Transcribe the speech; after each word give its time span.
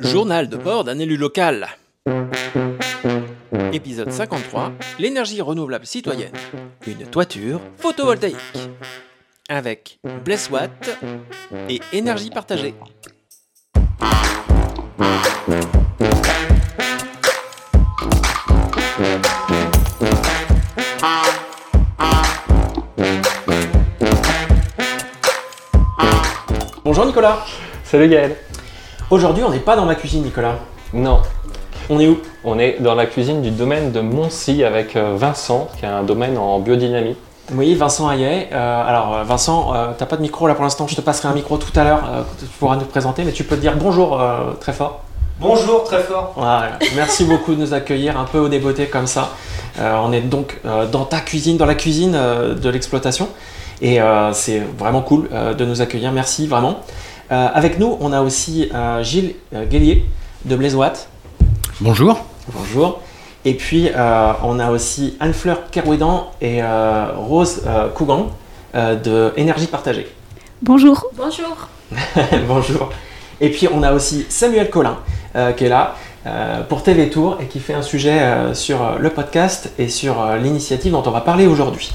Journal 0.00 0.48
de 0.48 0.56
bord 0.56 0.84
d'un 0.84 0.98
élu 0.98 1.16
local. 1.16 1.68
Épisode 3.72 4.10
53 4.10 4.72
L'énergie 4.98 5.40
renouvelable 5.40 5.86
citoyenne. 5.86 6.32
Une 6.86 7.06
toiture 7.06 7.60
photovoltaïque. 7.76 8.36
Avec 9.48 9.98
Blesswatt 10.24 10.98
et 11.68 11.80
énergie 11.92 12.30
partagée. 12.30 12.74
Bonjour 26.84 27.04
Nicolas. 27.04 27.44
Salut 27.90 28.08
Gaël. 28.08 28.36
Aujourd'hui, 29.10 29.42
on 29.44 29.50
n'est 29.50 29.58
pas 29.58 29.76
dans 29.76 29.86
ma 29.86 29.94
cuisine, 29.94 30.22
Nicolas. 30.22 30.56
Non, 30.92 31.20
On 31.90 31.98
est 31.98 32.06
où? 32.06 32.18
On 32.44 32.58
est 32.58 32.76
dans 32.80 32.94
la 32.94 33.06
cuisine 33.06 33.40
du 33.40 33.50
domaine 33.50 33.92
de 33.92 34.00
Moncy 34.00 34.62
avec 34.62 34.94
euh, 34.94 35.14
Vincent, 35.16 35.68
qui 35.78 35.86
est 35.86 35.88
un 35.88 36.02
domaine 36.02 36.36
en 36.36 36.58
biodynamie. 36.58 37.16
Oui, 37.54 37.74
Vincent 37.74 38.10
Hayet. 38.10 38.50
Euh, 38.52 38.86
alors, 38.88 39.16
euh, 39.16 39.22
Vincent, 39.24 39.72
euh, 39.74 39.86
t'as 39.96 40.04
pas 40.04 40.16
de 40.16 40.22
micro 40.22 40.46
là 40.46 40.54
pour 40.54 40.64
l'instant. 40.64 40.86
Je 40.86 40.96
te 40.96 41.00
passerai 41.00 41.28
un 41.28 41.32
micro 41.32 41.56
tout 41.56 41.72
à 41.80 41.84
l'heure. 41.84 42.02
euh, 42.12 42.22
tu 42.38 42.44
pourras 42.58 42.76
nous 42.76 42.84
présenter, 42.84 43.24
mais 43.24 43.32
tu 43.32 43.44
peux 43.44 43.56
te 43.56 43.62
dire 43.62 43.74
bonjour 43.76 44.20
euh, 44.20 44.52
très 44.60 44.74
fort. 44.74 45.00
Bonjour, 45.40 45.84
très 45.84 46.02
fort. 46.02 46.32
Voilà. 46.36 46.72
Merci 46.94 47.24
beaucoup 47.24 47.54
de 47.54 47.60
nous 47.60 47.72
accueillir 47.72 48.18
un 48.20 48.24
peu 48.24 48.38
au 48.38 48.48
débeauté 48.48 48.86
comme 48.86 49.06
ça. 49.06 49.30
Euh, 49.78 49.96
on 50.04 50.12
est 50.12 50.20
donc 50.20 50.60
euh, 50.66 50.84
dans 50.84 51.04
ta 51.06 51.20
cuisine, 51.20 51.56
dans 51.56 51.64
la 51.66 51.74
cuisine 51.76 52.14
euh, 52.14 52.54
de 52.54 52.68
l'exploitation. 52.68 53.28
Et 53.80 54.00
euh, 54.02 54.32
c'est 54.34 54.60
vraiment 54.76 55.00
cool 55.00 55.28
euh, 55.32 55.54
de 55.54 55.64
nous 55.64 55.80
accueillir. 55.80 56.12
Merci 56.12 56.46
vraiment. 56.46 56.80
Euh, 57.30 57.48
avec 57.52 57.78
nous, 57.78 57.96
on 58.00 58.12
a 58.12 58.22
aussi 58.22 58.70
euh, 58.74 59.02
Gilles 59.02 59.34
euh, 59.54 59.66
Guélier 59.66 60.04
de 60.44 60.56
Blaisewatt. 60.56 61.08
Bonjour. 61.80 62.24
Bonjour. 62.54 63.00
Et 63.44 63.54
puis, 63.54 63.90
euh, 63.94 64.32
on 64.42 64.58
a 64.58 64.70
aussi 64.70 65.16
Anne-Fleur 65.20 65.70
Kerouédan 65.70 66.30
et 66.40 66.62
euh, 66.62 67.06
Rose 67.16 67.62
euh, 67.66 67.88
Cougan 67.90 68.30
euh, 68.74 68.96
de 68.96 69.32
Énergie 69.36 69.66
Partagée. 69.66 70.08
Bonjour. 70.62 71.06
Bonjour. 71.16 71.68
Bonjour. 72.48 72.90
Et 73.40 73.50
puis, 73.50 73.68
on 73.72 73.82
a 73.82 73.92
aussi 73.92 74.24
Samuel 74.28 74.70
Collin 74.70 74.96
euh, 75.36 75.52
qui 75.52 75.64
est 75.64 75.68
là 75.68 75.94
euh, 76.26 76.62
pour 76.62 76.82
TV 76.82 77.10
Tour 77.10 77.36
et 77.40 77.46
qui 77.46 77.60
fait 77.60 77.74
un 77.74 77.82
sujet 77.82 78.20
euh, 78.20 78.54
sur 78.54 78.98
le 78.98 79.10
podcast 79.10 79.70
et 79.78 79.88
sur 79.88 80.20
euh, 80.20 80.36
l'initiative 80.38 80.92
dont 80.92 81.02
on 81.06 81.10
va 81.10 81.20
parler 81.20 81.46
aujourd'hui. 81.46 81.92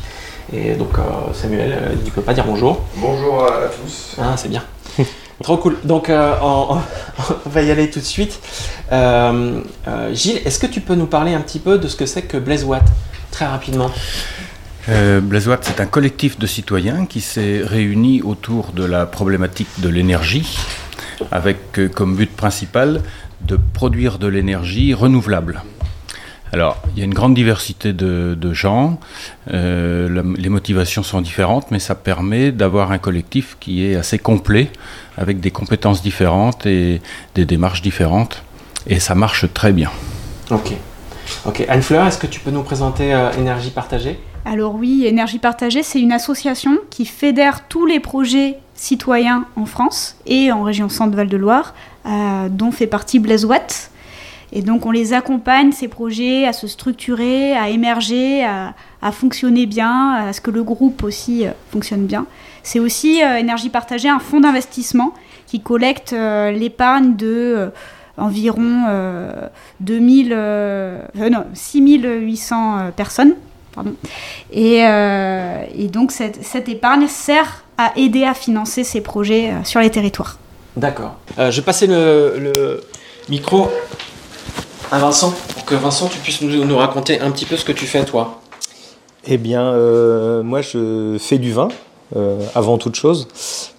Et 0.53 0.73
donc, 0.73 0.97
euh, 0.99 1.33
Samuel, 1.33 1.71
euh, 1.73 1.95
il 1.99 2.05
ne 2.05 2.09
peut 2.11 2.21
pas 2.21 2.33
dire 2.33 2.45
bonjour. 2.45 2.81
Bonjour 2.97 3.43
à 3.43 3.67
tous. 3.67 4.15
Ah, 4.21 4.35
c'est 4.37 4.49
bien. 4.49 4.63
Trop 5.41 5.57
cool. 5.57 5.77
Donc, 5.83 6.09
euh, 6.09 6.35
on, 6.41 6.79
va 7.45 7.61
y 7.61 7.71
aller 7.71 7.89
tout 7.89 7.99
de 7.99 8.05
suite. 8.05 8.39
Euh, 8.91 9.61
euh, 9.87 10.13
Gilles, 10.13 10.41
est-ce 10.45 10.59
que 10.59 10.67
tu 10.67 10.81
peux 10.81 10.95
nous 10.95 11.07
parler 11.07 11.33
un 11.33 11.41
petit 11.41 11.59
peu 11.59 11.77
de 11.77 11.87
ce 11.87 11.95
que 11.95 12.05
c'est 12.05 12.23
que 12.23 12.37
Blaise 12.37 12.63
Watt 12.63 12.83
Très 13.31 13.45
rapidement. 13.45 13.89
Blaisewatt, 14.85 15.63
c'est 15.63 15.79
un 15.79 15.85
collectif 15.85 16.37
de 16.37 16.45
citoyens 16.45 17.05
qui 17.05 17.21
s'est 17.21 17.61
réuni 17.63 18.21
autour 18.21 18.73
de 18.73 18.83
la 18.83 19.05
problématique 19.05 19.69
de 19.77 19.87
l'énergie, 19.87 20.57
avec 21.31 21.79
comme 21.95 22.17
but 22.17 22.29
principal 22.29 23.01
de 23.41 23.57
produire 23.73 24.19
de 24.19 24.27
l'énergie 24.27 24.93
renouvelable. 24.93 25.63
Alors, 26.53 26.77
il 26.93 26.99
y 26.99 27.01
a 27.01 27.05
une 27.05 27.15
grande 27.15 27.33
diversité 27.33 27.93
de, 27.93 28.37
de 28.39 28.53
gens, 28.53 28.99
euh, 29.51 30.07
la- 30.07 30.21
les 30.37 30.49
motivations 30.49 31.01
sont 31.01 31.19
différentes, 31.19 31.71
mais 31.71 31.79
ça 31.79 31.95
permet 31.95 32.51
d'avoir 32.51 32.91
un 32.91 32.99
collectif 32.99 33.57
qui 33.59 33.83
est 33.83 33.95
assez 33.95 34.19
complet, 34.19 34.69
avec 35.17 35.39
des 35.39 35.49
compétences 35.49 36.03
différentes 36.03 36.67
et 36.67 37.01
des 37.33 37.45
démarches 37.45 37.81
différentes, 37.81 38.43
et 38.85 38.99
ça 38.99 39.15
marche 39.15 39.51
très 39.51 39.71
bien. 39.71 39.89
Ok. 40.51 40.73
Ok. 41.45 41.65
Anne-Fleur, 41.67 42.05
est-ce 42.05 42.19
que 42.19 42.27
tu 42.27 42.39
peux 42.39 42.51
nous 42.51 42.61
présenter 42.63 43.15
euh, 43.15 43.31
Énergie 43.31 43.71
Partagée? 43.71 44.19
Alors 44.45 44.75
oui, 44.75 45.05
Énergie 45.07 45.39
Partagée, 45.39 45.81
c'est 45.81 46.01
une 46.01 46.11
association 46.11 46.77
qui 46.91 47.05
fédère 47.07 47.67
tous 47.67 47.87
les 47.87 47.99
projets 47.99 48.57
citoyens 48.75 49.45
en 49.55 49.65
France 49.65 50.17
et 50.27 50.51
en 50.51 50.61
région 50.63 50.87
Centre-Val 50.89 51.29
de 51.29 51.37
Loire, 51.37 51.73
euh, 52.05 52.47
dont 52.49 52.71
fait 52.71 52.85
partie 52.87 53.17
Blaise 53.19 53.45
Watt. 53.45 53.89
Et 54.55 54.61
donc 54.61 54.85
on 54.85 54.91
les 54.91 55.13
accompagne, 55.13 55.71
ces 55.71 55.87
projets, 55.87 56.45
à 56.45 56.53
se 56.53 56.67
structurer, 56.67 57.53
à 57.53 57.69
émerger, 57.69 58.45
à, 58.45 59.11
fonctionner 59.11 59.65
bien, 59.65 60.11
à 60.11 60.33
ce 60.33 60.39
que 60.39 60.51
le 60.51 60.63
groupe 60.63 61.03
aussi 61.03 61.45
euh, 61.45 61.51
fonctionne 61.71 62.05
bien. 62.05 62.25
C'est 62.61 62.79
aussi 62.79 63.21
euh, 63.21 63.35
Énergie 63.35 63.69
Partagée, 63.69 64.07
un 64.07 64.19
fonds 64.19 64.39
d'investissement 64.39 65.13
qui 65.47 65.59
collecte 65.59 66.13
euh, 66.13 66.51
l'épargne 66.51 67.15
de 67.17 67.71
environ 68.17 68.85
euh, 68.89 69.47
2000, 69.79 70.33
euh, 70.33 70.99
non, 71.31 71.45
6800 71.53 72.77
euh, 72.77 72.91
personnes. 72.91 73.35
Et, 74.51 74.83
donc 75.89 76.11
cette, 76.11 76.69
épargne 76.69 77.07
sert 77.07 77.63
à 77.77 77.91
aider 77.95 78.23
à 78.23 78.35
financer 78.35 78.83
ces 78.83 79.01
projets 79.01 79.51
sur 79.63 79.79
les 79.79 79.89
territoires. 79.89 80.37
D'accord. 80.77 81.15
Je 81.37 81.49
vais 81.49 81.61
passer 81.63 81.87
le 81.87 82.81
micro 83.29 83.71
Vincent 84.99 85.33
pour 85.53 85.65
que 85.65 85.75
Vincent, 85.75 86.07
tu 86.07 86.19
puisses 86.19 86.41
nous, 86.41 86.77
raconter 86.77 87.19
un 87.19 87.31
petit 87.31 87.45
peu 87.45 87.57
ce 87.57 87.65
que 87.65 87.71
tu 87.71 87.85
fais, 87.85 88.05
toi. 88.05 88.39
Eh 89.25 89.37
bien, 89.37 89.63
euh, 89.63 90.43
moi, 90.43 90.61
je 90.61 91.17
fais 91.19 91.37
du 91.37 91.51
vin, 91.51 91.69
euh, 92.15 92.39
avant 92.55 92.77
toute 92.77 92.95
chose. 92.95 93.27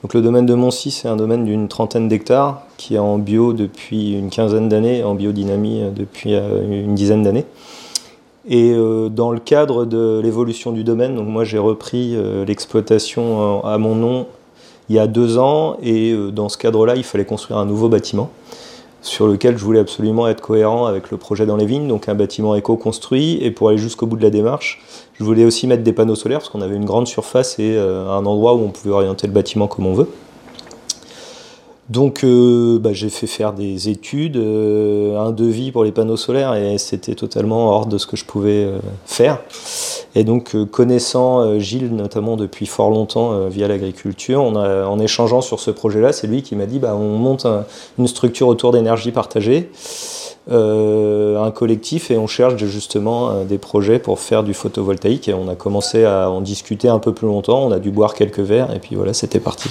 Donc, 0.03 0.15
le 0.15 0.23
domaine 0.23 0.47
de 0.47 0.55
Moncy, 0.55 0.91
c'est 0.91 1.09
un 1.09 1.17
domaine 1.17 1.45
d'une 1.45 1.69
trentaine 1.69 2.09
d'hectares 2.09 2.63
qui 2.79 2.95
est 2.95 2.99
en 2.99 3.19
bio 3.19 3.53
depuis 3.53 4.15
une 4.15 4.31
quinzaine 4.31 4.69
d'années, 4.69 5.05
en 5.05 5.15
biodynamie 5.15 5.83
euh, 5.83 5.91
depuis 5.91 6.35
une 6.35 6.95
dizaine 6.95 7.23
d'années. 7.23 7.45
Et 8.47 8.75
dans 9.11 9.31
le 9.31 9.41
cadre 9.41 9.87
de 9.87 10.21
l'évolution 10.23 10.73
du 10.73 10.85
domaine, 10.85 11.15
moi, 11.15 11.45
j'ai 11.45 11.57
repris 11.57 12.15
l'exploitation 12.47 13.65
à 13.65 13.79
mon 13.79 13.95
nom 13.95 14.27
il 14.91 14.97
y 14.97 14.99
a 14.99 15.07
deux 15.07 15.39
ans. 15.39 15.79
Et 15.83 16.15
dans 16.31 16.51
ce 16.51 16.59
cadre-là, 16.59 16.95
il 16.95 17.05
fallait 17.05 17.25
construire 17.25 17.59
un 17.59 17.65
nouveau 17.65 17.89
bâtiment 17.89 18.29
sur 19.05 19.27
lequel 19.27 19.59
je 19.59 19.65
voulais 19.65 19.81
absolument 19.81 20.27
être 20.29 20.41
cohérent 20.41 20.87
avec 20.87 21.11
le 21.11 21.19
projet 21.19 21.45
dans 21.45 21.57
les 21.57 21.67
vignes, 21.67 21.87
donc 21.87 22.09
un 22.09 22.15
bâtiment 22.15 22.55
éco-construit. 22.55 23.39
Et 23.43 23.51
pour 23.51 23.69
aller 23.69 23.77
jusqu'au 23.77 24.07
bout 24.07 24.17
de 24.17 24.23
la 24.23 24.31
démarche, 24.31 24.83
je 25.13 25.25
voulais 25.25 25.45
aussi 25.45 25.67
mettre 25.67 25.83
des 25.83 25.93
panneaux 25.93 26.15
solaires 26.15 26.39
parce 26.39 26.49
qu'on 26.49 26.63
avait 26.63 26.75
une 26.75 26.87
grande 26.87 27.07
surface 27.07 27.59
et 27.59 27.75
euh, 27.77 28.09
un 28.09 28.25
endroit 28.25 28.55
où 28.55 28.61
on 28.61 28.71
pouvait 28.71 28.95
orienter 28.95 29.27
le 29.27 29.35
bâtiment 29.35 29.69
comme 29.69 29.87
on 29.87 29.93
veut. 29.93 30.09
Donc 31.91 32.25
euh, 32.25 32.79
bah, 32.79 32.95
j'ai 32.95 33.11
fait 33.11 33.27
faire 33.27 33.53
des 33.53 33.91
études, 33.91 34.39
euh, 34.39 35.19
un 35.19 35.33
devis 35.33 35.71
pour 35.71 35.85
les 35.85 35.93
panneaux 35.93 36.17
solaires 36.17 36.55
et 36.55 36.79
c'était 36.79 37.15
totalement 37.15 37.69
hors 37.73 37.85
de 37.85 37.99
ce 37.99 38.07
que 38.07 38.17
je 38.17 38.25
pouvais 38.25 38.67
faire. 39.05 39.43
Et 40.17 40.23
donc 40.23 40.55
euh, 40.55 40.65
connaissant 40.65 41.41
euh, 41.41 41.59
Gilles 41.59 41.95
notamment 41.95 42.37
depuis 42.37 42.67
fort 42.67 42.91
longtemps 42.91 43.33
euh, 43.33 43.49
via 43.49 43.67
l'agriculture, 43.67 44.43
en 44.43 44.99
échangeant 45.01 45.41
sur 45.41 45.59
ce 45.61 45.71
projet-là, 45.71 46.13
c'est 46.13 46.27
lui 46.27 46.43
qui 46.43 46.55
m'a 46.55 46.67
dit 46.67 46.79
bah, 46.79 46.95
on 46.95 47.17
monte 47.19 47.47
un- 47.47 47.65
une 47.99 48.07
structure 48.07 48.47
autour 48.49 48.73
d'énergie 48.73 49.11
partagée, 49.11 49.71
un 50.51 51.51
collectif 51.53 52.11
et 52.11 52.19
on 52.19 52.27
cherche 52.27 52.57
justement 52.65 53.45
des 53.45 53.59
projets 53.59 53.99
pour 53.99 54.21
faire 54.21 54.43
du 54.45 54.53
photovoltaïque 54.55 55.29
et 55.29 55.35
on 55.35 55.49
a 55.49 55.55
commencé 55.55 56.05
à 56.05 56.31
en 56.31 56.41
discuter 56.43 56.89
un 56.89 56.99
peu 56.99 57.13
plus 57.15 57.27
longtemps, 57.27 57.65
on 57.65 57.73
a 57.73 57.79
dû 57.79 57.91
boire 57.91 58.15
quelques 58.15 58.41
verres 58.41 58.75
et 58.75 58.79
puis 58.79 58.95
voilà 58.95 59.15
c'était 59.15 59.41
parti. 59.41 59.71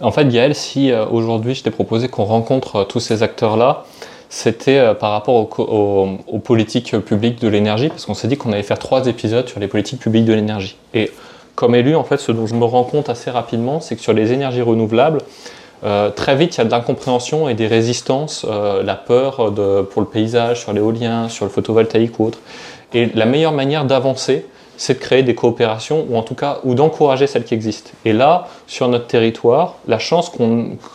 En 0.00 0.10
fait, 0.10 0.26
Gaël, 0.28 0.54
si 0.54 0.92
aujourd'hui 0.92 1.54
je 1.54 1.62
t'ai 1.62 1.70
proposé 1.70 2.08
qu'on 2.08 2.24
rencontre 2.24 2.84
tous 2.84 3.00
ces 3.00 3.22
acteurs-là, 3.22 3.84
c'était 4.28 4.78
euh, 4.78 4.94
par 4.94 5.12
rapport 5.12 5.34
aux 5.58 6.38
politiques 6.38 6.98
publiques 6.98 7.40
de 7.40 7.48
l'énergie, 7.48 7.88
parce 7.88 8.06
qu'on 8.06 8.14
s'est 8.14 8.28
dit 8.28 8.36
qu'on 8.36 8.52
allait 8.52 8.62
faire 8.62 8.78
trois 8.78 9.06
épisodes 9.06 9.48
sur 9.48 9.60
les 9.60 9.68
politiques 9.68 10.00
publiques 10.00 10.24
de 10.24 10.32
l'énergie. 10.32 10.76
Et 10.94 11.10
comme 11.54 11.74
élu, 11.74 11.94
en 11.94 12.04
fait, 12.04 12.18
ce 12.18 12.32
dont 12.32 12.46
je 12.46 12.54
me 12.54 12.64
rends 12.64 12.84
compte 12.84 13.08
assez 13.08 13.30
rapidement, 13.30 13.80
c'est 13.80 13.96
que 13.96 14.02
sur 14.02 14.12
les 14.12 14.32
énergies 14.32 14.62
renouvelables, 14.62 15.18
euh, 15.84 16.10
très 16.10 16.36
vite, 16.36 16.56
il 16.56 16.58
y 16.58 16.60
a 16.62 16.64
de 16.64 16.70
l'incompréhension 16.70 17.48
et 17.48 17.54
des 17.54 17.66
résistances, 17.66 18.46
euh, 18.48 18.82
la 18.82 18.94
peur 18.94 19.52
pour 19.90 20.02
le 20.02 20.08
paysage, 20.08 20.62
sur 20.62 20.72
l'éolien, 20.72 21.28
sur 21.28 21.44
le 21.44 21.50
photovoltaïque 21.50 22.18
ou 22.18 22.26
autre. 22.26 22.38
Et 22.94 23.06
la 23.14 23.26
meilleure 23.26 23.52
manière 23.52 23.84
d'avancer, 23.84 24.46
c'est 24.78 24.94
de 24.94 24.98
créer 24.98 25.22
des 25.22 25.34
coopérations 25.34 26.06
ou 26.08 26.16
en 26.16 26.22
tout 26.22 26.34
cas 26.34 26.58
ou 26.64 26.74
d'encourager 26.74 27.26
celles 27.26 27.44
qui 27.44 27.54
existent. 27.54 27.90
Et 28.04 28.12
là, 28.12 28.48
sur 28.66 28.88
notre 28.88 29.06
territoire, 29.06 29.76
la 29.88 29.98
chance 29.98 30.30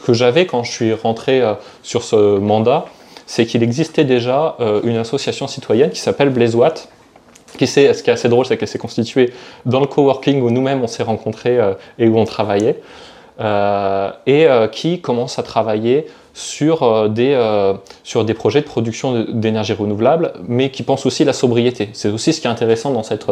que 0.06 0.14
j'avais 0.14 0.46
quand 0.46 0.64
je 0.64 0.72
suis 0.72 0.94
rentré 0.94 1.42
sur 1.82 2.04
ce 2.04 2.38
mandat, 2.38 2.86
c'est 3.32 3.46
qu'il 3.46 3.64
existait 3.64 4.04
déjà 4.04 4.58
euh, 4.60 4.82
une 4.84 4.98
association 4.98 5.48
citoyenne 5.48 5.90
qui 5.92 6.02
s'appelle 6.02 6.32
Blaise 6.32 6.54
Watt, 6.54 6.90
qui 7.58 7.66
s'est- 7.66 7.94
ce 7.94 8.04
qui 8.04 8.10
est 8.10 8.14
assez 8.14 8.28
drôle, 8.28 8.46
c'est 8.46 8.58
qu'elle 8.58 8.68
s'est 8.68 8.78
constituée 8.78 9.32
dans 9.66 9.80
le 9.80 9.86
coworking 9.86 10.42
où 10.42 10.50
nous-mêmes 10.52 10.82
on 10.84 10.88
s'est 10.88 11.02
rencontrés 11.04 11.58
euh, 11.58 11.74
et 11.98 12.10
où 12.10 12.18
on 12.20 12.26
travaillait, 12.26 12.82
euh, 13.40 14.12
et 14.26 14.48
qui 14.74 15.00
commence 15.00 15.40
à 15.40 15.44
travailler 15.44 16.08
sur, 16.34 17.10
des, 17.10 17.34
sur 18.04 18.26
des 18.26 18.34
projets 18.34 18.60
de 18.60 18.66
production 18.66 19.26
d'énergie 19.30 19.74
renouvelable, 19.74 20.34
mais 20.48 20.70
qui 20.70 20.84
pense 20.84 21.06
aussi 21.06 21.24
la 21.24 21.32
sobriété. 21.34 21.90
C'est 21.94 22.10
aussi 22.10 22.34
ce 22.34 22.42
qui 22.42 22.48
est 22.48 22.50
intéressant 22.50 22.92
dans 22.92 23.04
cette... 23.04 23.26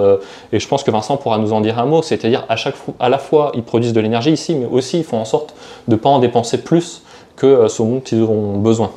et 0.54 0.60
je 0.62 0.68
pense 0.70 0.84
que 0.84 0.92
Vincent 0.92 1.18
pourra 1.18 1.38
nous 1.40 1.52
en 1.52 1.60
dire 1.60 1.78
un 1.78 1.86
mot, 1.86 2.02
c'est-à-dire 2.02 2.46
à, 2.48 2.56
chaque 2.56 2.76
à 3.02 3.10
la 3.10 3.18
fois 3.18 3.52
ils 3.54 3.64
produisent 3.64 3.94
de 3.94 4.00
l'énergie 4.00 4.32
ici, 4.32 4.56
mais 4.56 4.66
aussi 4.66 5.00
ils 5.00 5.04
font 5.04 5.18
en 5.20 5.26
sorte 5.26 5.54
de 5.90 5.96
ne 5.96 6.00
pas 6.00 6.10
en 6.10 6.20
dépenser 6.20 6.60
plus 6.64 7.04
que 7.36 7.68
ce 7.68 7.82
dont 7.84 8.02
ils 8.12 8.22
auront 8.22 8.58
besoin. 8.58 8.92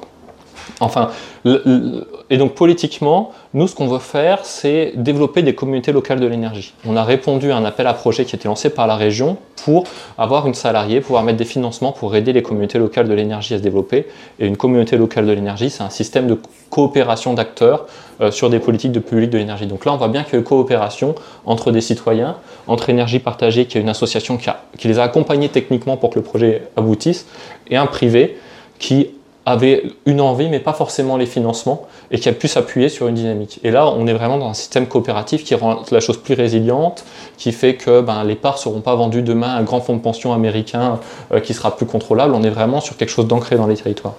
Enfin, 0.80 1.10
et 1.44 2.36
donc 2.36 2.54
politiquement, 2.54 3.32
nous, 3.54 3.66
ce 3.66 3.74
qu'on 3.74 3.88
veut 3.88 3.98
faire, 3.98 4.44
c'est 4.44 4.92
développer 4.96 5.42
des 5.42 5.54
communautés 5.54 5.92
locales 5.92 6.20
de 6.20 6.26
l'énergie. 6.26 6.74
On 6.86 6.96
a 6.96 7.04
répondu 7.04 7.50
à 7.50 7.56
un 7.56 7.64
appel 7.64 7.86
à 7.86 7.94
projet 7.94 8.24
qui 8.24 8.34
a 8.34 8.38
été 8.38 8.48
lancé 8.48 8.70
par 8.70 8.86
la 8.86 8.96
région 8.96 9.36
pour 9.64 9.84
avoir 10.18 10.46
une 10.46 10.54
salariée, 10.54 11.00
pouvoir 11.00 11.22
mettre 11.22 11.38
des 11.38 11.44
financements 11.44 11.92
pour 11.92 12.16
aider 12.16 12.32
les 12.32 12.42
communautés 12.42 12.78
locales 12.78 13.08
de 13.08 13.14
l'énergie 13.14 13.54
à 13.54 13.58
se 13.58 13.62
développer. 13.62 14.06
Et 14.38 14.46
une 14.46 14.56
communauté 14.56 14.96
locale 14.96 15.26
de 15.26 15.32
l'énergie, 15.32 15.70
c'est 15.70 15.82
un 15.82 15.90
système 15.90 16.26
de 16.26 16.38
coopération 16.70 17.34
d'acteurs 17.34 17.86
euh, 18.20 18.30
sur 18.30 18.48
des 18.50 18.58
politiques 18.58 18.92
de 18.92 19.00
public 19.00 19.30
de 19.30 19.38
l'énergie. 19.38 19.66
Donc 19.66 19.84
là, 19.84 19.92
on 19.92 19.96
voit 19.96 20.08
bien 20.08 20.22
qu'il 20.24 20.34
y 20.34 20.36
a 20.36 20.38
une 20.38 20.44
coopération 20.44 21.14
entre 21.44 21.70
des 21.70 21.80
citoyens, 21.80 22.36
entre 22.66 22.88
Énergie 22.88 23.18
Partagée, 23.18 23.66
qui 23.66 23.78
est 23.78 23.80
une 23.80 23.88
association 23.88 24.36
qui, 24.36 24.48
qui 24.78 24.88
les 24.88 24.98
a 24.98 25.02
accompagnés 25.02 25.48
techniquement 25.48 25.96
pour 25.96 26.10
que 26.10 26.18
le 26.18 26.24
projet 26.24 26.62
aboutisse, 26.76 27.26
et 27.68 27.76
un 27.76 27.86
privé 27.86 28.38
qui 28.78 29.10
avait 29.44 29.84
une 30.06 30.20
envie, 30.20 30.48
mais 30.48 30.60
pas 30.60 30.72
forcément 30.72 31.16
les 31.16 31.26
financements, 31.26 31.86
et 32.10 32.18
qui 32.18 32.28
a 32.28 32.32
pu 32.32 32.46
s'appuyer 32.46 32.88
sur 32.88 33.08
une 33.08 33.14
dynamique. 33.14 33.58
Et 33.64 33.70
là, 33.70 33.88
on 33.88 34.06
est 34.06 34.12
vraiment 34.12 34.38
dans 34.38 34.48
un 34.48 34.54
système 34.54 34.86
coopératif 34.86 35.44
qui 35.44 35.54
rend 35.54 35.82
la 35.90 36.00
chose 36.00 36.16
plus 36.16 36.34
résiliente, 36.34 37.04
qui 37.38 37.52
fait 37.52 37.74
que 37.74 38.00
ben, 38.00 38.22
les 38.24 38.36
parts 38.36 38.54
ne 38.54 38.58
seront 38.58 38.80
pas 38.80 38.94
vendues 38.94 39.22
demain 39.22 39.48
à 39.48 39.58
un 39.58 39.62
grand 39.62 39.80
fonds 39.80 39.96
de 39.96 40.02
pension 40.02 40.32
américain 40.32 41.00
euh, 41.32 41.40
qui 41.40 41.54
sera 41.54 41.76
plus 41.76 41.86
contrôlable. 41.86 42.34
On 42.34 42.42
est 42.42 42.50
vraiment 42.50 42.80
sur 42.80 42.96
quelque 42.96 43.08
chose 43.08 43.26
d'ancré 43.26 43.56
dans 43.56 43.66
les 43.66 43.76
territoires. 43.76 44.14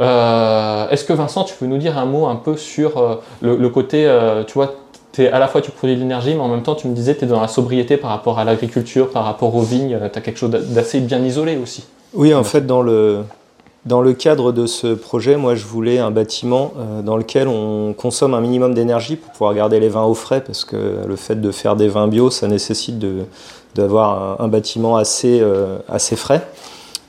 Euh, 0.00 0.88
est-ce 0.88 1.04
que 1.04 1.12
Vincent, 1.12 1.44
tu 1.44 1.54
peux 1.54 1.66
nous 1.66 1.78
dire 1.78 1.96
un 1.98 2.06
mot 2.06 2.26
un 2.26 2.36
peu 2.36 2.56
sur 2.56 2.98
euh, 2.98 3.16
le, 3.42 3.68
côté, 3.68 4.10
tu 4.48 4.54
vois, 4.54 4.74
es, 5.18 5.28
à 5.28 5.38
la 5.38 5.46
fois 5.46 5.60
tu 5.60 5.70
produis 5.70 5.94
de 5.94 6.00
l'énergie, 6.00 6.34
mais 6.34 6.40
en 6.40 6.48
même 6.48 6.62
temps 6.62 6.74
tu 6.74 6.88
me 6.88 6.94
disais 6.94 7.16
tu 7.16 7.26
es 7.26 7.28
dans 7.28 7.40
la 7.40 7.48
sobriété 7.48 7.96
par 7.96 8.10
rapport 8.10 8.38
à 8.38 8.44
l'agriculture, 8.44 9.10
par 9.10 9.24
rapport 9.24 9.54
aux 9.54 9.62
vignes, 9.62 9.98
tu 10.12 10.18
as 10.18 10.22
quelque 10.22 10.38
chose 10.38 10.50
d'assez 10.50 11.00
bien 11.00 11.22
isolé 11.22 11.58
aussi. 11.62 11.84
Oui, 12.12 12.34
en 12.34 12.42
fait, 12.42 12.66
dans 12.66 12.82
le, 12.82 13.22
dans 13.86 14.02
le 14.02 14.12
cadre 14.12 14.52
de 14.52 14.66
ce 14.66 14.88
projet, 14.94 15.36
moi, 15.36 15.54
je 15.54 15.64
voulais 15.64 15.98
un 15.98 16.10
bâtiment 16.10 16.74
euh, 16.76 17.02
dans 17.02 17.16
lequel 17.16 17.48
on 17.48 17.94
consomme 17.94 18.34
un 18.34 18.40
minimum 18.40 18.74
d'énergie 18.74 19.16
pour 19.16 19.32
pouvoir 19.32 19.54
garder 19.54 19.80
les 19.80 19.88
vins 19.88 20.04
au 20.04 20.14
frais, 20.14 20.42
parce 20.44 20.64
que 20.64 20.98
le 21.06 21.16
fait 21.16 21.40
de 21.40 21.50
faire 21.50 21.76
des 21.76 21.88
vins 21.88 22.08
bio, 22.08 22.30
ça 22.30 22.46
nécessite 22.46 23.02
d'avoir 23.74 24.40
un, 24.40 24.48
bâtiment 24.48 24.96
assez, 24.96 25.40
euh, 25.40 25.78
assez 25.88 26.16
frais. 26.16 26.46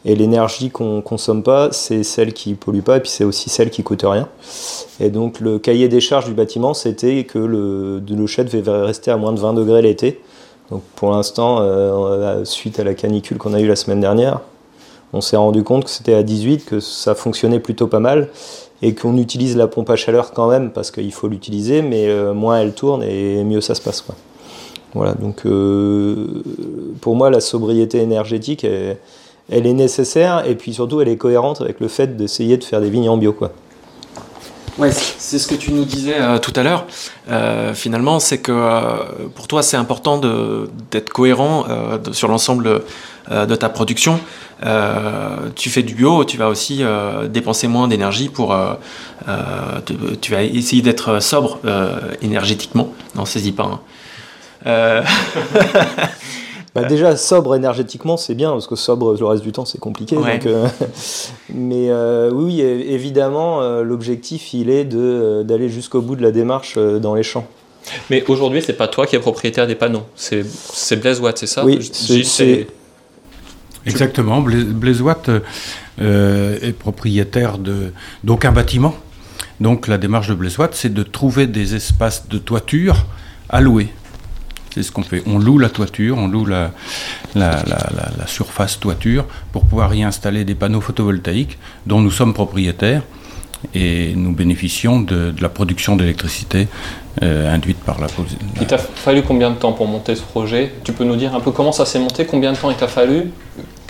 Et 0.03 0.15
l'énergie 0.15 0.71
qu'on 0.71 1.01
consomme 1.01 1.43
pas, 1.43 1.71
c'est 1.71 2.03
celle 2.03 2.33
qui 2.33 2.55
pollue 2.55 2.79
pas, 2.79 2.97
et 2.97 2.99
puis 3.01 3.09
c'est 3.09 3.25
aussi 3.25 3.49
celle 3.49 3.69
qui 3.69 3.83
coûte 3.83 4.03
rien. 4.03 4.27
Et 4.99 5.09
donc 5.09 5.39
le 5.39 5.59
cahier 5.59 5.89
des 5.89 5.99
charges 5.99 6.25
du 6.25 6.33
bâtiment, 6.33 6.73
c'était 6.73 7.23
que 7.25 7.37
le, 7.37 7.99
le 7.99 8.27
chef 8.27 8.51
devait 8.51 8.71
rester 8.71 9.11
à 9.11 9.17
moins 9.17 9.33
de 9.33 9.39
20 9.39 9.53
degrés 9.53 9.81
l'été. 9.81 10.19
Donc 10.71 10.81
pour 10.95 11.11
l'instant, 11.11 11.57
euh, 11.59 12.45
suite 12.45 12.79
à 12.79 12.83
la 12.83 12.95
canicule 12.95 13.37
qu'on 13.37 13.53
a 13.53 13.59
eue 13.59 13.67
la 13.67 13.75
semaine 13.75 13.99
dernière, 13.99 14.39
on 15.13 15.21
s'est 15.21 15.37
rendu 15.37 15.63
compte 15.63 15.85
que 15.85 15.89
c'était 15.89 16.13
à 16.13 16.23
18, 16.23 16.65
que 16.65 16.79
ça 16.79 17.15
fonctionnait 17.15 17.59
plutôt 17.59 17.87
pas 17.87 17.99
mal 17.99 18.29
et 18.81 18.95
qu'on 18.95 19.17
utilise 19.17 19.55
la 19.55 19.67
pompe 19.67 19.89
à 19.89 19.95
chaleur 19.95 20.31
quand 20.33 20.49
même 20.49 20.71
parce 20.71 20.91
qu'il 20.91 21.11
faut 21.11 21.27
l'utiliser, 21.27 21.81
mais 21.81 22.07
euh, 22.07 22.33
moins 22.33 22.59
elle 22.59 22.73
tourne 22.73 23.03
et 23.03 23.43
mieux 23.43 23.61
ça 23.61 23.75
se 23.75 23.81
passe. 23.81 24.01
Quoi. 24.01 24.15
Voilà, 24.93 25.13
donc 25.13 25.45
euh, 25.45 26.43
pour 26.99 27.15
moi, 27.15 27.29
la 27.29 27.41
sobriété 27.41 27.99
énergétique, 27.99 28.63
elle, 28.63 28.97
est 29.49 29.73
nécessaire 29.73 30.45
et 30.47 30.55
puis 30.55 30.73
surtout, 30.73 31.01
elle 31.01 31.09
est 31.09 31.17
cohérente 31.17 31.61
avec 31.61 31.79
le 31.79 31.87
fait 31.87 32.17
d'essayer 32.17 32.57
de 32.57 32.63
faire 32.63 32.81
des 32.81 32.89
vignes 32.89 33.09
en 33.09 33.17
bio. 33.17 33.33
Quoi. 33.33 33.51
Ouais, 34.77 34.91
c'est 34.91 35.37
ce 35.37 35.47
que 35.47 35.55
tu 35.55 35.73
nous 35.73 35.85
disais 35.85 36.15
euh, 36.19 36.39
tout 36.39 36.53
à 36.55 36.63
l'heure. 36.63 36.87
finalement, 37.75 38.19
c'est 38.19 38.39
que 38.39 39.29
pour 39.35 39.47
toi, 39.47 39.61
c'est 39.61 39.77
important 39.77 40.19
d'être 40.91 41.09
cohérent 41.09 41.65
sur 42.11 42.27
l'ensemble 42.27 42.81
de 43.29 43.55
ta 43.55 43.69
production. 43.69 44.19
Euh, 44.63 45.49
tu 45.55 45.69
fais 45.69 45.81
du 45.81 45.95
bio, 45.95 46.23
tu 46.23 46.37
vas 46.37 46.47
aussi 46.47 46.79
euh, 46.81 47.27
dépenser 47.27 47.67
moins 47.67 47.87
d'énergie 47.87 48.29
pour. 48.29 48.53
Euh, 48.53 48.73
tu 50.21 50.31
vas 50.31 50.43
essayer 50.43 50.81
d'être 50.81 51.21
sobre 51.21 51.59
énergétiquement. 52.21 52.93
Non, 53.15 53.25
saisis 53.25 53.51
pas. 53.51 53.81
Hein. 54.65 55.03
Bah 56.73 56.85
déjà, 56.85 57.17
sobre 57.17 57.53
énergétiquement, 57.55 58.15
c'est 58.15 58.33
bien, 58.33 58.51
parce 58.51 58.65
que 58.65 58.77
sobre 58.77 59.17
le 59.19 59.25
reste 59.25 59.43
du 59.43 59.51
temps, 59.51 59.65
c'est 59.65 59.77
compliqué. 59.77 60.15
mais 61.53 61.91
oui, 62.31 62.61
évidemment, 62.61 63.81
l'objectif, 63.81 64.53
il 64.53 64.69
est 64.69 64.85
d'aller 64.85 65.67
jusqu'au 65.67 65.99
bout 65.99 66.15
de 66.15 66.21
la 66.21 66.31
démarche 66.31 66.77
dans 66.77 67.13
les 67.13 67.23
champs. 67.23 67.45
Mais 68.09 68.23
aujourd'hui, 68.29 68.61
c'est 68.65 68.77
pas 68.77 68.87
toi 68.87 69.05
qui 69.05 69.17
es 69.17 69.19
propriétaire 69.19 69.67
des 69.67 69.75
panneaux, 69.75 70.03
c'est 70.15 70.45
Blaise 71.01 71.19
Watt, 71.19 71.37
c'est 71.37 71.45
ça? 71.45 71.65
Oui, 71.65 71.81
c'est 71.91 72.67
Exactement. 73.85 74.41
Blaise 74.41 75.01
Watt 75.01 75.29
euh, 75.29 76.57
est 76.61 76.73
propriétaire 76.73 77.57
d'aucun 78.23 78.51
bâtiment. 78.51 78.95
Donc 79.59 79.87
la 79.87 79.97
démarche 79.97 80.27
de 80.27 80.33
Blaise 80.33 80.57
Watt, 80.57 80.73
c'est 80.73 80.93
de 80.93 81.03
trouver 81.03 81.47
des 81.47 81.75
espaces 81.75 82.27
de 82.27 82.37
toiture 82.37 83.05
à 83.49 83.61
louer. 83.61 83.89
C'est 84.73 84.83
ce 84.83 84.91
qu'on 84.91 85.03
fait. 85.03 85.21
On 85.25 85.37
loue 85.37 85.57
la 85.57 85.69
toiture, 85.69 86.17
on 86.17 86.27
loue 86.27 86.45
la, 86.45 86.71
surface 88.25 88.79
toiture 88.79 89.25
pour 89.51 89.65
pouvoir 89.65 89.93
y 89.93 90.03
installer 90.03 90.45
des 90.45 90.55
panneaux 90.55 90.81
photovoltaïques 90.81 91.57
dont 91.85 91.99
nous 91.99 92.11
sommes 92.11 92.33
propriétaires 92.33 93.03
et 93.73 94.13
nous 94.15 94.31
bénéficions 94.31 95.01
de, 95.01 95.33
la 95.39 95.49
production 95.49 95.95
d'électricité 95.95 96.67
euh, 97.21 97.53
induite 97.53 97.79
par 97.79 97.99
la... 97.99 98.07
Il 98.59 98.67
t'a 98.67 98.77
fallu 98.77 99.21
combien 99.21 99.51
de 99.51 99.55
temps 99.55 99.73
pour 99.73 99.87
monter 99.87 100.15
ce 100.15 100.21
projet? 100.21 100.73
Tu 100.83 100.93
peux 100.93 101.03
nous 101.03 101.15
dire 101.15 101.35
un 101.35 101.39
peu 101.39 101.51
comment 101.51 101.71
ça 101.71 101.85
s'est 101.85 101.99
monté? 101.99 102.25
Combien 102.25 102.53
de 102.53 102.57
temps 102.57 102.71
il 102.71 102.77
t'a 102.77 102.87
fallu 102.87 103.31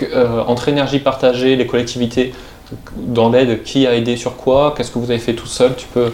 euh, 0.01 0.43
Entre 0.47 0.69
énergie 0.69 0.99
partagée, 0.99 1.55
les 1.55 1.67
collectivités 1.67 2.33
dans 2.95 3.29
l'aide, 3.29 3.63
qui 3.63 3.85
a 3.87 3.95
aidé 3.95 4.15
sur 4.15 4.37
quoi? 4.37 4.73
Qu'est-ce 4.75 4.91
que 4.91 4.99
vous 4.99 5.11
avez 5.11 5.19
fait 5.19 5.33
tout 5.33 5.47
seul? 5.47 5.75
Tu 5.75 5.87
peux... 5.93 6.11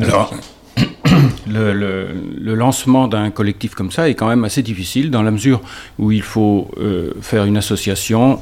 Alors, 0.00 0.32
le, 1.46 1.72
le, 1.72 2.54
lancement 2.54 3.08
d'un 3.08 3.30
collectif 3.30 3.74
comme 3.74 3.90
ça 3.90 4.08
est 4.08 4.14
quand 4.14 4.28
même 4.28 4.44
assez 4.44 4.62
difficile 4.62 5.10
dans 5.10 5.22
la 5.22 5.30
mesure 5.30 5.60
où 5.98 6.12
il 6.12 6.22
faut 6.22 6.68
euh, 6.78 7.12
faire 7.20 7.44
une 7.44 7.56
association, 7.56 8.40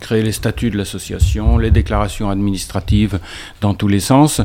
créer 0.00 0.22
les 0.22 0.32
statuts 0.32 0.70
de 0.70 0.76
l'association, 0.76 1.58
les 1.58 1.70
déclarations 1.70 2.30
administratives 2.30 3.18
dans 3.60 3.74
tous 3.74 3.88
les 3.88 4.00
sens. 4.00 4.40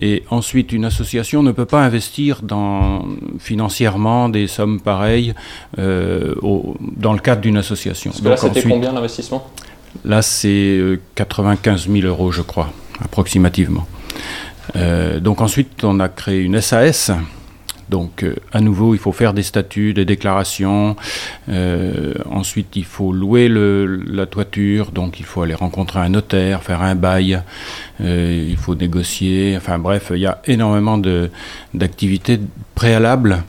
Et 0.00 0.24
ensuite, 0.30 0.72
une 0.72 0.84
association 0.84 1.42
ne 1.42 1.52
peut 1.52 1.66
pas 1.66 1.82
investir 1.82 2.42
dans, 2.42 3.06
financièrement 3.38 4.28
des 4.28 4.46
sommes 4.46 4.80
pareilles 4.80 5.34
euh, 5.78 6.34
dans 6.96 7.12
le 7.12 7.20
cadre 7.20 7.40
d'une 7.40 7.56
association. 7.56 8.10
Parce 8.10 8.22
que 8.22 8.28
là, 8.28 8.36
c'était 8.36 8.68
combien 8.68 8.92
l'investissement? 8.92 9.46
Là, 10.04 10.22
c'est 10.22 10.98
95 11.14 11.86
euh, 11.88 12.00
000 12.00 12.06
euros, 12.06 12.32
je 12.32 12.42
crois, 12.42 12.72
approximativement. 13.04 13.86
Euh, 14.76 15.20
donc 15.20 15.40
ensuite, 15.40 15.84
on 15.84 16.00
a 16.00 16.08
créé 16.08 16.40
une 16.40 16.60
SAS 16.60 17.10
donc, 17.92 18.22
euh, 18.22 18.34
à 18.52 18.62
nouveau, 18.62 18.94
il 18.94 18.98
faut 18.98 19.12
faire 19.12 19.34
des 19.34 19.42
statuts, 19.42 19.92
des 19.92 20.06
déclarations. 20.06 20.96
Euh, 21.50 22.14
ensuite, 22.30 22.74
il 22.74 22.86
faut 22.86 23.12
louer 23.12 23.50
la 23.50 24.24
toiture. 24.24 24.92
Donc, 24.92 25.20
il 25.20 25.26
faut 25.26 25.42
aller 25.42 25.54
rencontrer 25.54 26.00
un 26.00 26.08
notaire, 26.08 26.62
faire 26.62 26.80
un 26.80 26.94
bail. 26.94 27.42
Euh, 28.00 28.48
il 28.50 28.56
faut 28.56 28.74
négocier. 28.74 29.54
Enfin, 29.58 29.78
bref, 29.78 30.10
il 30.14 30.20
y 30.20 30.26
a 30.26 30.40
énormément 30.46 30.98
d'activités 31.74 32.40
préalables 32.74 33.44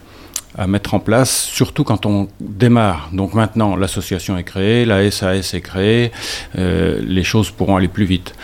à 0.56 0.68
mettre 0.68 0.94
en 0.94 1.00
place, 1.00 1.46
surtout 1.46 1.86
quand 1.86 2.06
on 2.06 2.28
démarre. 2.42 3.10
Donc 3.14 3.34
maintenant, 3.34 3.78
l'association 3.78 4.38
est 4.38 4.44
créée, 4.44 4.86
la 4.86 5.10
SAS 5.10 5.56
est 5.56 5.62
créée, 5.62 6.12
les 6.56 7.24
choses 7.24 7.50
pourront 7.50 7.78
aller 7.78 7.88
plus 7.88 8.06
vite. 8.06 8.36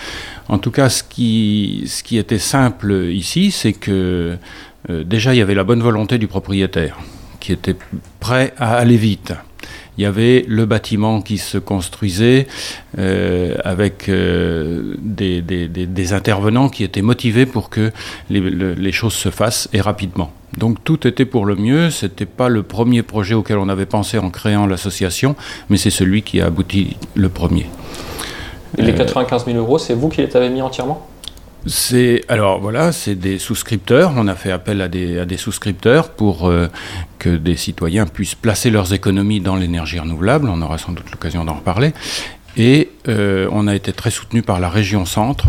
En 0.47 0.57
tout 0.57 0.71
cas, 0.71 0.89
ce 0.89 1.03
qui, 1.03 1.83
ce 1.85 2.01
qui 2.01 2.17
était 2.17 2.39
simple 2.39 2.91
ici, 3.11 3.51
c'est 3.51 3.73
que 3.73 4.39
euh, 4.89 5.03
déjà, 5.03 5.33
il 5.33 5.37
y 5.37 5.41
avait 5.41 5.55
la 5.55 5.63
bonne 5.63 5.81
volonté 5.81 6.17
du 6.17 6.27
propriétaire, 6.27 6.97
qui 7.39 7.51
était 7.51 7.75
prêt 8.19 8.53
à 8.57 8.75
aller 8.77 8.97
vite. 8.97 9.33
Il 9.97 10.03
y 10.03 10.05
avait 10.05 10.45
le 10.47 10.65
bâtiment 10.65 11.21
qui 11.21 11.37
se 11.37 11.57
construisait 11.57 12.47
euh, 12.97 13.57
avec 13.65 14.07
euh, 14.07 14.95
des, 15.01 16.13
intervenants 16.13 16.69
qui 16.69 16.85
étaient 16.85 17.01
motivés 17.01 17.45
pour 17.45 17.69
que 17.69 17.91
les, 18.29 18.91
choses 18.93 19.13
se 19.13 19.29
fassent 19.29 19.67
et 19.73 19.81
rapidement. 19.81 20.31
Donc 20.57 20.81
tout 20.85 21.05
était 21.05 21.25
pour 21.25 21.45
le 21.45 21.55
mieux. 21.57 21.89
Ce 21.89 22.05
n'était 22.05 22.25
pas 22.25 22.47
le 22.47 22.63
premier 22.63 23.03
projet 23.03 23.35
auquel 23.35 23.57
on 23.57 23.67
avait 23.67 23.85
pensé 23.85 24.17
en 24.17 24.29
créant 24.29 24.67
l'association, 24.67 25.35
mais 25.69 25.75
c'est 25.75 25.89
celui 25.89 26.21
qui 26.21 26.39
a 26.39 26.45
abouti 26.45 26.95
le 27.15 27.27
premier. 27.27 27.65
Et 28.77 28.83
les 28.83 28.95
95 28.95 29.45
000 29.47 29.57
euros, 29.57 29.79
c'est 29.79 29.95
vous 29.95 30.07
qui 30.07 30.21
les 30.21 30.33
avez 30.37 30.49
mis 30.49 30.61
entièrement? 30.61 31.09
C'est 31.65 32.23
alors 32.27 32.59
voilà, 32.59 32.91
c'est 32.91 33.15
des 33.15 33.37
souscripteurs. 33.37 34.13
On 34.15 34.27
a 34.27 34.35
fait 34.35 34.51
appel 34.51 34.81
à 34.81 34.87
des, 34.87 35.37
souscripteurs 35.37 36.09
pour 36.09 36.47
euh, 36.47 36.67
que 37.19 37.29
des 37.29 37.55
citoyens 37.55 38.05
puissent 38.05 38.35
placer 38.35 38.69
leurs 38.69 38.93
économies 38.93 39.41
dans 39.41 39.55
l'énergie 39.55 39.99
renouvelable. 39.99 40.49
On 40.49 40.61
aura 40.61 40.77
sans 40.77 40.93
doute 40.93 41.11
l'occasion 41.11 41.43
d'en 41.45 41.55
reparler. 41.55 41.93
Et 42.57 42.89
euh, 43.07 43.47
on 43.51 43.67
a 43.67 43.75
été 43.75 43.93
très 43.93 44.09
soutenu 44.09 44.41
par 44.41 44.59
la 44.59 44.69
région 44.69 45.05
Centre, 45.05 45.47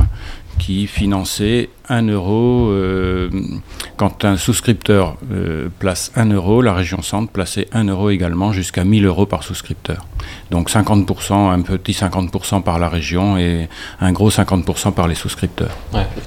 qui 0.60 0.86
finançait 0.86 1.70
1 1.88 2.06
euro. 2.08 2.70
euh, 2.70 3.30
quand 3.96 4.24
un 4.24 4.36
souscripteur 4.36 5.16
euh, 5.32 5.68
place 5.78 6.12
1 6.14 6.32
euro, 6.32 6.62
la 6.62 6.74
région 6.74 7.02
Centre 7.02 7.32
plaçait 7.32 7.66
1 7.72 7.84
euro 7.84 8.10
également 8.10 8.52
jusqu'à 8.52 8.84
1000 8.84 9.06
euros 9.06 9.26
par 9.26 9.42
souscripteur. 9.42 10.06
Donc 10.50 10.70
50%, 10.70 11.50
un 11.50 11.62
petit 11.62 11.92
50% 11.92 12.62
par 12.62 12.78
la 12.78 12.88
région 12.88 13.38
et 13.38 13.68
un 14.00 14.12
gros 14.12 14.30
50% 14.30 14.92
par 14.92 15.08
les 15.08 15.14
souscripteurs. 15.14 15.76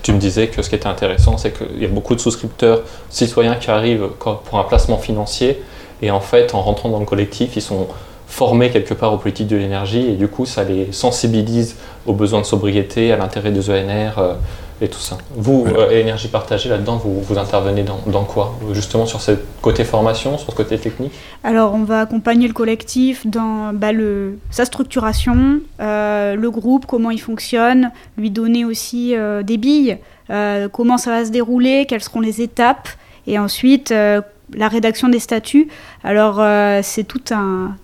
Tu 0.01 0.11
me 0.11 0.17
disais 0.19 0.47
que 0.47 0.61
ce 0.61 0.69
qui 0.69 0.75
était 0.75 0.87
intéressant, 0.87 1.37
c'est 1.37 1.57
qu'il 1.57 1.81
y 1.81 1.85
a 1.85 1.89
beaucoup 1.89 2.15
de 2.15 2.19
souscripteurs 2.19 2.81
citoyens 3.09 3.55
qui 3.55 3.69
arrivent 3.69 4.09
pour 4.19 4.59
un 4.59 4.63
placement 4.63 4.97
financier 4.97 5.61
et 6.01 6.11
en 6.11 6.19
fait, 6.19 6.53
en 6.53 6.61
rentrant 6.61 6.89
dans 6.89 6.99
le 6.99 7.05
collectif, 7.05 7.55
ils 7.55 7.61
sont 7.61 7.87
formés 8.33 8.71
quelque 8.71 8.95
part 8.95 9.13
aux 9.13 9.17
politiques 9.19 9.47
de 9.47 9.55
l'énergie 9.57 10.05
et 10.11 10.15
du 10.15 10.27
coup, 10.27 10.45
ça 10.45 10.63
les 10.63 10.91
sensibilise 10.91 11.75
aux 12.07 12.13
besoins 12.13 12.41
de 12.41 12.45
sobriété, 12.45 13.11
à 13.13 13.17
l'intérêt 13.17 13.51
des 13.51 13.69
ENR 13.69 14.17
euh, 14.17 14.33
et 14.81 14.87
tout 14.87 14.99
ça. 14.99 15.19
Vous, 15.35 15.65
Voilà. 15.65 15.91
euh, 15.91 15.99
énergie 16.01 16.29
partagée, 16.29 16.67
là-dedans, 16.67 16.97
vous, 16.97 17.21
vous 17.21 17.37
intervenez 17.37 17.83
dans, 17.83 17.99
dans 18.07 18.23
quoi? 18.23 18.57
Justement 18.73 19.05
sur 19.05 19.21
ce 19.21 19.33
côté 19.61 19.83
formation, 19.83 20.37
sur 20.39 20.49
ce 20.51 20.55
côté 20.55 20.79
technique? 20.79 21.13
Alors, 21.43 21.75
on 21.75 21.83
va 21.83 22.01
accompagner 22.01 22.47
le 22.47 22.53
collectif 22.53 23.27
dans 23.27 23.71
bah, 23.71 23.91
le, 23.91 24.39
sa 24.49 24.65
structuration, 24.65 25.59
euh, 25.79 26.35
le 26.35 26.49
groupe, 26.49 26.87
comment 26.87 27.11
il 27.11 27.21
fonctionne, 27.21 27.91
lui 28.17 28.31
donner 28.31 28.65
aussi 28.65 29.15
euh, 29.15 29.43
des 29.43 29.57
billes, 29.57 29.99
euh, 30.31 30.67
comment 30.69 30.97
ça 30.97 31.11
va 31.11 31.23
se 31.23 31.29
dérouler, 31.29 31.85
quelles 31.87 32.03
seront 32.03 32.19
les 32.21 32.41
étapes, 32.41 32.89
et 33.27 33.37
ensuite 33.37 33.91
euh, 33.91 34.21
la 34.55 34.67
rédaction 34.67 35.07
des 35.07 35.19
statuts. 35.19 35.67
Alors, 36.03 36.37
euh, 36.39 36.79
c'est 36.81 37.03
tout 37.05 37.23
un, 37.31 37.75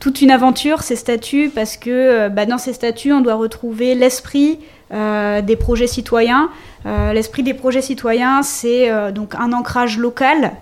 toute 0.00 0.20
une 0.20 0.30
aventure, 0.30 0.82
ces 0.82 0.96
statuts, 0.96 1.50
parce 1.54 1.76
que 1.76 1.90
euh, 1.90 2.28
bah, 2.28 2.46
dans 2.46 2.58
ces 2.58 2.72
statuts, 2.72 3.12
on 3.12 3.20
doit 3.20 3.34
retrouver 3.34 3.94
l'esprit 3.94 4.58
euh, 4.92 5.40
des 5.40 5.56
projets 5.56 5.86
citoyens. 5.86 6.50
Euh, 6.84 7.12
l'esprit 7.12 7.42
des 7.42 7.54
projets 7.54 7.82
citoyens, 7.82 8.42
c'est 8.42 8.90
donc 9.12 9.34
un 9.34 9.52
ancrage 9.52 9.98
local 9.98 10.52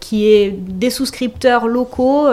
qui 0.00 0.26
est 0.26 0.50
des 0.50 0.90
souscripteurs 0.90 1.68
locaux, 1.68 2.26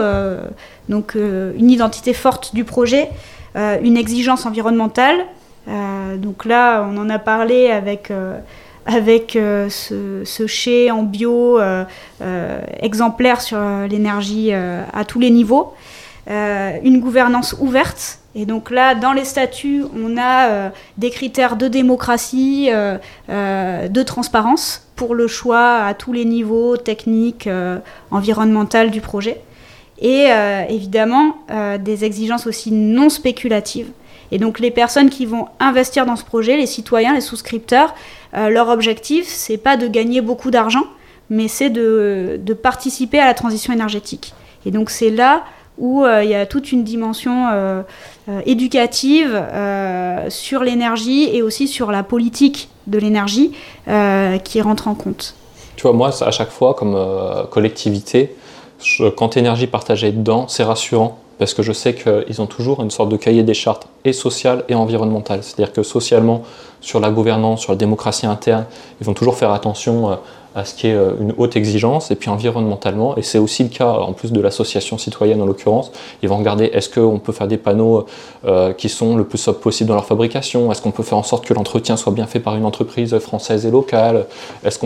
donc 0.90 1.14
une 1.14 1.70
identité 1.70 2.14
forte 2.14 2.56
du 2.56 2.64
projet, 2.64 3.10
une 3.56 3.96
exigence 3.96 4.48
environnementale. 4.48 5.26
Donc 6.18 6.46
là, 6.46 6.88
on 6.90 6.98
en 6.98 7.12
a 7.12 7.20
parlé 7.20 7.70
avec, 7.70 8.12
avec 8.86 9.36
euh, 9.36 9.70
ce, 9.70 10.24
ce 10.26 10.48
chai 10.48 10.92
en 10.92 11.04
bio 11.04 11.60
euh, 11.60 11.86
euh, 12.22 12.60
exemplaire 12.80 13.42
sur 13.42 13.60
l'énergie 13.90 14.54
à 14.54 15.06
tous 15.06 15.20
les 15.20 15.30
niveaux. 15.30 15.74
Une 16.28 17.00
gouvernance 17.00 17.56
ouverte. 17.60 18.20
Et 18.36 18.46
donc 18.46 18.72
là, 18.72 18.96
dans 18.96 19.14
les 19.14 19.26
statuts, 19.26 19.84
on 19.96 20.18
a 20.18 20.72
des 20.98 21.10
critères 21.10 21.56
de 21.56 21.68
démocratie, 21.68 22.70
de 23.28 24.04
transparence 24.04 24.88
pour 24.96 25.16
le 25.16 25.28
choix 25.28 25.80
à 25.80 25.94
tous 25.94 26.14
les 26.14 26.26
niveaux 26.26 26.78
techniques, 26.78 27.50
environnemental 28.10 28.90
du 28.90 29.02
projet. 29.02 29.42
Et 30.00 30.30
évidemment, 30.70 31.36
des 31.80 32.06
exigences 32.06 32.48
aussi 32.48 32.72
non 32.72 33.10
spéculatives. 33.10 33.92
Et 34.32 34.40
donc 34.40 34.60
les 34.60 34.72
personnes 34.72 35.12
qui 35.12 35.28
vont 35.28 35.48
investir 35.60 36.08
dans 36.08 36.16
ce 36.16 36.24
projet, 36.24 36.58
les 36.58 36.66
citoyens, 36.66 37.14
les 37.14 37.22
souscripteurs, 37.22 37.94
euh, 38.36 38.50
leur 38.50 38.70
objectif, 38.70 39.28
c'est 39.28 39.58
pas 39.58 39.78
de 39.78 39.88
gagner 39.88 40.22
beaucoup 40.22 40.52
d'argent, 40.52 40.84
mais 41.30 41.48
c'est 41.48 41.70
de, 41.70 42.40
de 42.42 42.54
participer 42.54 43.20
à 43.20 43.26
la 43.26 43.34
transition 43.34 43.74
énergétique. 43.74 44.34
Et 44.66 44.72
donc 44.72 44.90
c'est 44.90 45.10
là 45.10 45.44
où 45.78 46.04
euh, 46.04 46.24
il 46.24 46.30
y 46.30 46.36
a 46.36 46.46
toute 46.46 46.72
une 46.72 46.84
dimension 46.84 47.48
euh, 47.52 47.82
éducative 48.46 49.44
sur 50.30 50.64
l'énergie 50.64 51.30
et 51.36 51.42
aussi 51.42 51.68
sur 51.68 51.92
la 51.92 52.04
politique 52.04 52.70
de 52.88 53.00
l'énergie 53.00 53.52
qui 54.44 54.62
rentre 54.62 54.88
en 54.88 54.96
compte. 54.96 55.36
Tu 55.76 55.84
vois, 55.84 55.94
moi, 55.94 56.12
à 56.24 56.32
chaque 56.32 56.52
fois, 56.52 56.74
comme 56.76 56.96
collectivité, 57.50 58.36
quand 59.18 59.36
énergie 59.36 59.68
partagée 59.68 60.08
est 60.08 60.12
dedans, 60.12 60.48
c'est 60.48 60.64
rassurant 60.64 61.23
parce 61.44 61.54
que 61.54 61.62
je 61.62 61.74
sais 61.74 61.94
qu'ils 61.94 62.42
ont 62.42 62.46
toujours 62.46 62.82
une 62.82 62.90
sorte 62.90 63.10
de 63.10 63.18
cahier 63.18 63.44
des 63.44 63.54
chartes 63.54 63.90
et 64.06 64.14
social 64.14 64.64
et 64.70 64.76
environnemental. 64.76 65.44
C'est-à-dire 65.44 65.74
que 65.74 65.84
socialement, 65.84 66.44
sur 66.80 67.02
la 67.02 67.10
gouvernance, 67.10 67.60
sur 67.60 67.74
la 67.74 67.78
démocratie 67.78 68.26
interne, 68.26 68.66
ils 69.02 69.06
vont 69.06 69.14
toujours 69.14 69.36
faire 69.36 69.52
attention 69.52 70.10
euh, 70.10 70.16
à 70.56 70.66
ce 70.66 70.76
qui 70.76 70.88
est 70.88 70.94
euh, 70.94 71.14
une 71.20 71.34
haute 71.38 71.56
exigence, 71.56 72.12
et 72.12 72.16
puis 72.16 72.30
environnementalement, 72.30 73.18
et 73.18 73.22
c'est 73.22 73.40
aussi 73.40 73.64
le 73.64 73.70
cas, 73.70 73.90
en 73.90 74.14
plus 74.14 74.32
de 74.32 74.40
l'association 74.40 74.98
citoyenne 74.98 75.42
en 75.42 75.46
l'occurrence, 75.46 75.92
ils 76.22 76.30
vont 76.30 76.38
regarder 76.38 76.66
est-ce 76.66 76.90
qu'on 76.90 77.20
peut 77.20 77.32
faire 77.32 77.48
des 77.48 77.58
panneaux 77.58 78.06
euh, 78.46 78.74
qui 78.74 78.90
sont 78.90 79.16
le 79.16 79.24
plus 79.24 79.40
sobre 79.40 79.60
possible 79.60 79.88
dans 79.88 79.96
leur 79.96 80.06
fabrication, 80.06 80.72
est-ce 80.72 80.82
qu'on 80.82 80.92
peut 80.92 81.04
faire 81.04 81.18
en 81.18 81.24
sorte 81.24 81.46
que 81.46 81.54
l'entretien 81.54 81.98
soit 81.98 82.14
bien 82.14 82.28
fait 82.28 82.40
par 82.40 82.56
une 82.56 82.66
entreprise 82.66 83.18
française 83.20 83.66
et 83.66 83.72
locale, 83.72 84.26
est-ce 84.64 84.78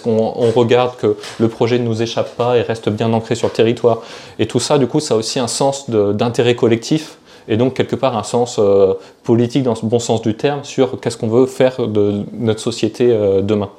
qu'on 0.00 0.34
on 0.36 0.50
regarde 0.52 0.96
que 0.96 1.16
le 1.38 1.48
projet 1.48 1.78
ne 1.78 1.84
nous 1.84 2.02
échappe 2.02 2.36
pas 2.36 2.56
et 2.56 2.62
reste 2.62 2.88
bien 2.88 3.12
ancré 3.12 3.34
sur 3.34 3.48
le 3.48 3.52
territoire? 3.52 4.02
Et 4.38 4.46
tout 4.46 4.60
ça, 4.60 4.78
du 4.78 4.86
coup, 4.86 5.00
ça 5.00 5.14
a 5.14 5.16
aussi 5.16 5.38
un 5.38 5.48
sens 5.48 5.90
d'intérêt 5.90 6.54
collectif 6.54 7.18
et 7.48 7.56
donc 7.56 7.74
quelque 7.74 7.94
part 7.96 8.16
un 8.16 8.24
sens 8.24 8.56
euh, 8.58 8.94
politique 9.22 9.62
dans 9.62 9.74
ce 9.74 9.86
bon 9.86 9.98
sens 9.98 10.20
du 10.20 10.36
terme 10.36 10.64
sur 10.64 11.00
qu'est-ce 11.00 11.16
qu'on 11.16 11.28
veut 11.28 11.46
faire 11.46 11.86
de 11.86 12.24
notre 12.32 12.60
société 12.60 13.06
demain. 13.42 13.70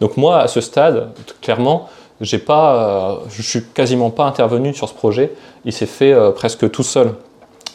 Donc 0.00 0.16
moi, 0.16 0.38
à 0.38 0.48
ce 0.48 0.60
stade, 0.60 1.10
clairement, 1.40 1.88
j'ai 2.20 2.38
pas, 2.38 2.74
euh, 2.74 3.14
je 3.28 3.42
suis 3.42 3.62
quasiment 3.62 4.10
pas 4.10 4.24
intervenu 4.24 4.74
sur 4.74 4.88
ce 4.88 4.94
projet. 4.94 5.32
Il 5.64 5.72
s'est 5.72 5.86
fait 5.86 6.12
euh, 6.12 6.30
presque 6.30 6.70
tout 6.70 6.82
seul. 6.82 7.14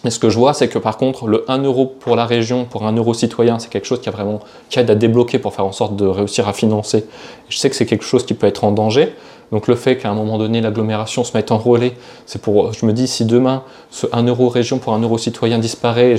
Mais 0.03 0.09
ce 0.09 0.17
que 0.17 0.29
je 0.29 0.37
vois, 0.37 0.53
c'est 0.53 0.67
que 0.67 0.79
par 0.79 0.97
contre, 0.97 1.27
le 1.27 1.45
1 1.47 1.59
euro 1.59 1.85
pour 1.85 2.15
la 2.15 2.25
région, 2.25 2.65
pour 2.65 2.87
1 2.87 2.93
euro 2.93 3.13
citoyen, 3.13 3.59
c'est 3.59 3.69
quelque 3.69 3.85
chose 3.85 4.01
qui, 4.01 4.09
a 4.09 4.11
vraiment, 4.11 4.39
qui 4.69 4.79
aide 4.79 4.89
à 4.89 4.95
débloquer 4.95 5.37
pour 5.37 5.53
faire 5.53 5.65
en 5.65 5.71
sorte 5.71 5.95
de 5.95 6.07
réussir 6.07 6.47
à 6.47 6.53
financer. 6.53 7.05
Je 7.49 7.57
sais 7.57 7.69
que 7.69 7.75
c'est 7.75 7.85
quelque 7.85 8.05
chose 8.05 8.25
qui 8.25 8.33
peut 8.33 8.47
être 8.47 8.63
en 8.63 8.71
danger. 8.71 9.13
Donc 9.51 9.67
le 9.67 9.75
fait 9.75 9.97
qu'à 9.97 10.09
un 10.09 10.13
moment 10.13 10.37
donné, 10.37 10.61
l'agglomération 10.61 11.23
se 11.23 11.35
mette 11.35 11.51
en 11.51 11.57
relais, 11.57 11.93
c'est 12.25 12.41
pour, 12.41 12.71
je 12.71 12.85
me 12.85 12.93
dis, 12.93 13.07
si 13.07 13.25
demain, 13.25 13.63
ce 13.89 14.07
1 14.11 14.23
euro 14.23 14.47
région 14.47 14.79
pour 14.79 14.93
1 14.93 14.99
euro 14.99 15.17
citoyen 15.17 15.59
disparaît, 15.59 16.15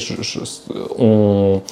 on, 0.99 1.63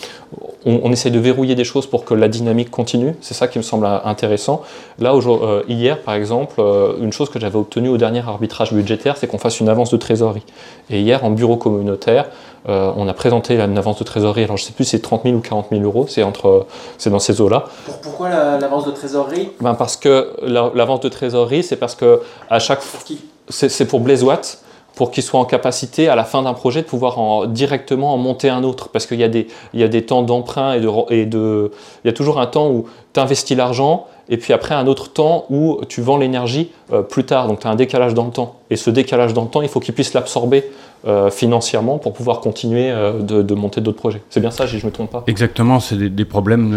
on, 0.65 0.81
on 0.85 0.93
essaie 0.93 1.11
de 1.11 1.19
verrouiller 1.19 1.55
des 1.55 1.65
choses 1.65 1.87
pour 1.87 2.05
que 2.05 2.15
la 2.15 2.29
dynamique 2.29 2.71
continue. 2.71 3.15
C'est 3.21 3.35
ça 3.35 3.49
qui 3.49 3.59
me 3.59 3.63
semble 3.63 3.87
intéressant. 4.05 4.63
Là, 4.99 5.13
euh, 5.15 5.63
hier, 5.69 6.01
par 6.03 6.15
exemple, 6.15 6.55
euh, 6.61 6.93
une 7.01 7.13
chose 7.13 7.31
que 7.31 7.41
j'avais 7.41 7.57
obtenue 7.59 7.89
au 7.89 7.97
dernier 7.97 8.21
arbitrage 8.21 8.73
budgétaire, 8.73 9.17
c'est 9.17 9.27
qu'on 9.27 9.39
fasse 9.39 9.61
une 9.61 9.69
avance 9.69 9.91
de 9.91 9.97
trésorerie. 9.97 10.45
Et 10.91 11.01
hier, 11.01 11.25
en 11.25 11.31
bureau 11.31 11.57
communautaire, 11.57 12.27
euh, 12.69 12.93
on 12.97 13.09
a 13.09 13.15
présenté 13.15 13.59
une 13.59 13.79
avance 13.79 13.99
de 13.99 14.05
trésorerie. 14.05 14.45
Alors, 14.45 14.57
je 14.59 14.65
ne 14.65 14.67
sais 14.69 14.73
plus 14.75 14.85
si 14.85 14.91
c'est 14.93 15.01
30 15.03 15.23
000 15.25 15.37
ou 15.37 15.41
40 15.41 15.67
000 15.71 15.83
euros, 15.83 16.07
c'est 16.09 16.23
entre, 16.23 16.67
c'est 16.99 17.11
dans 17.11 17.19
ces 17.19 17.41
eaux-là. 17.41 17.65
pourquoi 18.03 18.29
la- 18.29 18.59
l'avance 18.59 18.85
de 18.85 18.91
trésorerie? 18.91 19.49
Ben 19.61 19.75
parce 19.75 19.97
que 19.97 20.31
la- 20.43 20.71
l'avance 20.75 21.01
de 21.01 21.09
trésorerie, 21.09 21.63
c'est 21.63 21.77
parce 21.77 21.95
que 21.95 22.21
à 22.51 22.59
chaque 22.59 22.83
fois, 22.83 23.01
c'est 23.49 23.69
c'est 23.71 23.87
pour 23.87 24.01
Blaise 24.01 24.23
Watt, 24.23 24.59
pour 25.01 25.11
qu'il 25.11 25.23
soit 25.23 25.41
en 25.41 25.47
capacité 25.47 26.11
à 26.11 26.15
la 26.15 26.25
fin 26.25 26.43
d'un 26.43 26.53
projet 26.53 26.83
de 26.83 26.87
pouvoir 26.87 27.19
en- 27.19 27.47
directement 27.47 28.13
en 28.13 28.19
monter 28.19 28.51
un 28.51 28.63
autre. 28.65 28.91
Parce 28.91 29.07
qu'il 29.07 29.19
y, 29.19 29.25
a 29.25 29.29
des- 29.31 29.47
il 29.73 29.81
y 29.81 29.83
a 29.83 29.89
des 29.89 30.05
temps 30.05 30.21
d'emprunt 30.21 30.75
et 30.75 30.81
de, 30.81 30.89
et 31.09 31.25
de. 31.25 31.71
Il 32.05 32.09
y 32.09 32.11
a 32.11 32.13
toujours 32.13 32.39
un 32.39 32.45
temps 32.47 32.69
où 32.69 32.85
tu 33.15 33.19
investis 33.19 33.57
l'argent 33.57 34.05
et 34.29 34.37
puis 34.37 34.53
après 34.53 34.75
un 34.75 34.87
autre 34.87 35.11
temps 35.11 35.47
où 35.49 35.81
tu 35.89 36.03
vends 36.03 36.19
l'énergie 36.19 36.71
euh, 36.93 37.01
plus 37.01 37.25
tard. 37.25 37.49
Donc 37.49 37.61
tu 37.61 37.67
as 37.67 37.71
un 37.71 37.77
décalage 37.77 38.13
dans 38.13 38.27
le 38.27 38.31
temps. 38.31 38.57
Et 38.69 38.77
ce 38.77 38.91
décalage 38.91 39.33
dans 39.33 39.45
le 39.45 39.49
temps, 39.49 39.63
il 39.63 39.69
faut 39.71 39.81
qu'il 39.81 39.95
puisse 39.95 40.13
l'absorber 40.13 40.71
euh, 41.07 41.31
financièrement 41.31 41.99
pour 41.99 42.13
pouvoir 42.13 42.41
continuer 42.41 42.91
euh, 42.91 43.23
de, 43.23 43.55
monter 43.55 43.81
d'autres 43.81 43.97
projets. 43.99 44.21
C'est 44.29 44.41
bien 44.41 44.51
ça, 44.51 44.67
si 44.67 44.79
je 44.79 44.85
ne 44.85 44.91
me 44.91 44.95
trompe 44.95 45.11
pas. 45.11 45.25
Exactement, 45.29 45.81
c'est 45.81 45.97
des, 45.97 46.25
problèmes 46.27 46.73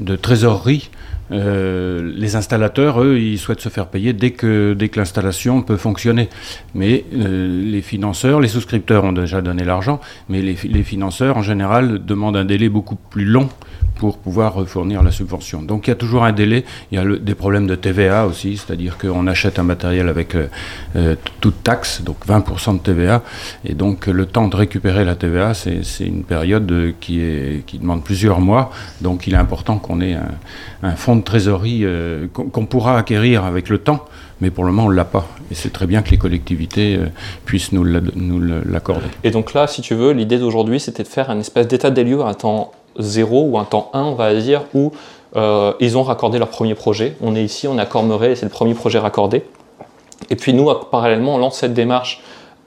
de, 0.00 0.16
trésorerie. 0.16 0.90
Euh, 1.30 2.12
les 2.16 2.34
installateurs, 2.34 3.00
eux, 3.00 3.18
ils 3.18 3.38
souhaitent 3.38 3.60
se 3.60 3.68
faire 3.68 3.86
payer 3.86 4.12
dès 4.12 4.32
que, 4.32 4.74
dès 4.74 4.88
que 4.88 4.98
l'installation 4.98 5.62
peut 5.62 5.76
fonctionner. 5.76 6.28
Mais 6.74 7.04
les 7.12 7.82
financeurs, 7.82 8.40
les 8.40 8.48
souscripteurs 8.48 9.04
ont 9.04 9.12
déjà 9.12 9.40
donné 9.40 9.62
l'argent, 9.62 10.00
mais 10.28 10.42
les 10.42 10.82
financeurs, 10.82 11.36
en 11.36 11.42
général, 11.42 12.04
demandent 12.04 12.36
un 12.36 12.44
délai 12.44 12.68
beaucoup 12.68 12.96
plus 12.96 13.26
long 13.26 13.48
pour 14.00 14.16
pouvoir 14.16 14.66
fournir 14.66 15.02
la 15.02 15.10
subvention. 15.10 15.60
Donc 15.60 15.86
il 15.86 15.90
y 15.90 15.92
a 15.92 15.94
toujours 15.94 16.24
un 16.24 16.32
délai. 16.32 16.64
Il 16.90 16.98
y 16.98 16.98
a 16.98 17.04
des 17.04 17.34
problèmes 17.34 17.66
de 17.66 17.74
TVA 17.74 18.26
aussi, 18.26 18.56
c'est-à-dire 18.56 18.96
qu'on 18.96 19.26
achète 19.26 19.58
un 19.58 19.62
matériel 19.62 20.08
avec 20.08 20.34
euh, 20.34 20.46
euh, 20.96 21.16
toute 21.42 21.62
taxe, 21.62 22.00
donc 22.00 22.16
20% 22.26 22.78
de 22.78 22.82
TVA, 22.82 23.22
et 23.62 23.74
donc 23.74 24.06
le 24.06 24.24
temps 24.24 24.48
de 24.48 24.56
récupérer 24.56 25.04
la 25.04 25.16
TVA, 25.16 25.52
c'est 25.52 25.82
une 26.00 26.24
période 26.24 26.72
euh, 26.72 26.92
qui, 26.98 27.20
est, 27.20 27.66
qui 27.66 27.78
demande 27.78 28.02
plusieurs 28.02 28.40
mois. 28.40 28.70
Donc 29.02 29.26
il 29.26 29.34
est 29.34 29.36
important 29.36 29.76
qu'on 29.76 30.00
ait 30.00 30.16
un, 30.82 30.92
fonds 30.92 31.16
de 31.16 31.22
trésorerie 31.22 31.80
euh, 31.84 32.26
qu'on 32.32 32.64
pourra 32.64 32.96
acquérir 32.96 33.44
avec 33.44 33.68
le 33.68 33.76
temps, 33.76 34.06
mais 34.40 34.48
pour 34.48 34.64
le 34.64 34.72
moment 34.72 34.86
on 34.86 34.90
ne 34.90 34.96
l'a 34.96 35.04
pas. 35.04 35.28
Et 35.50 35.54
c'est 35.54 35.74
très 35.74 35.86
bien 35.86 36.00
que 36.00 36.10
les 36.10 36.16
collectivités 36.16 36.98
puissent 37.44 37.72
nous 37.72 37.84
l'accorder. 37.84 39.08
Et 39.24 39.30
donc 39.30 39.52
là, 39.52 39.66
si 39.66 39.82
tu 39.82 39.94
veux, 39.94 40.12
l'idée 40.12 40.38
d'aujourd'hui, 40.38 40.80
c'était 40.80 41.02
de 41.02 41.08
faire 41.08 41.28
un 41.28 41.38
espèce 41.38 41.68
d'état 41.68 41.90
des 41.90 42.04
lieux 42.04 42.24
à 42.24 42.34
temps 42.34 42.72
zéro 42.98 43.42
ou 43.44 43.58
un 43.58 43.64
temps 43.64 43.90
1, 43.92 44.02
on 44.02 44.14
va 44.14 44.34
dire, 44.34 44.64
où 44.74 44.92
euh, 45.36 45.72
ils 45.80 45.96
ont 45.96 46.02
raccordé 46.02 46.38
leur 46.38 46.48
premier 46.48 46.74
projet. 46.74 47.16
On 47.22 47.34
est 47.36 47.44
ici, 47.44 47.68
on 47.68 47.76
Cormeret, 47.84 48.32
et 48.32 48.36
c'est 48.36 48.46
le 48.46 48.50
premier 48.50 48.74
projet 48.74 48.98
raccordé. 48.98 49.44
Et 50.28 50.36
puis 50.36 50.52
nous, 50.52 50.70
parallèlement, 50.90 51.36
on 51.36 51.38
lance 51.38 51.58
cette 51.58 51.74
démarche 51.74 52.22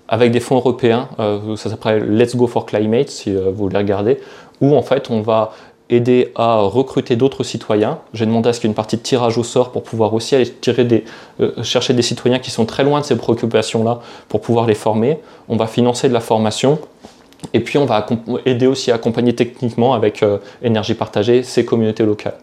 avec 0.07 0.31
des 0.31 0.39
fonds 0.39 0.55
européens, 0.55 1.07
euh, 1.19 1.55
ça 1.55 1.69
s'appelle 1.69 2.17
Let's 2.17 2.35
Go 2.35 2.47
for 2.47 2.65
Climate, 2.65 3.09
si 3.09 3.33
euh, 3.33 3.45
vous 3.49 3.63
voulez 3.63 3.77
regarder, 3.77 4.19
où 4.61 4.75
en 4.75 4.81
fait 4.81 5.09
on 5.09 5.21
va 5.21 5.53
aider 5.89 6.31
à 6.35 6.57
recruter 6.57 7.15
d'autres 7.15 7.43
citoyens. 7.43 7.99
J'ai 8.13 8.25
demandé 8.25 8.49
à 8.49 8.53
ce 8.53 8.59
qu'il 8.59 8.67
y 8.67 8.69
ait 8.69 8.73
une 8.73 8.75
partie 8.75 8.97
de 8.97 9.01
tirage 9.01 9.37
au 9.37 9.43
sort 9.43 9.71
pour 9.71 9.83
pouvoir 9.83 10.13
aussi 10.13 10.35
aller 10.35 10.51
chercher 11.61 11.93
des 11.93 12.01
citoyens 12.01 12.39
qui 12.39 12.51
sont 12.51 12.65
très 12.65 12.83
loin 12.83 13.01
de 13.01 13.05
ces 13.05 13.15
préoccupations-là 13.15 13.99
pour 14.27 14.41
pouvoir 14.41 14.65
les 14.65 14.75
former. 14.75 15.19
On 15.49 15.55
va 15.55 15.67
financer 15.67 16.09
de 16.09 16.13
la 16.13 16.19
formation. 16.19 16.79
Et 17.53 17.59
puis 17.59 17.77
on 17.77 17.85
va 17.85 18.05
aider 18.45 18.67
aussi 18.67 18.91
à 18.91 18.95
accompagner 18.95 19.35
techniquement 19.35 19.93
avec 19.93 20.23
euh, 20.23 20.37
énergie 20.61 20.93
partagée 20.93 21.43
ces 21.43 21.65
communautés 21.65 22.05
locales. 22.05 22.37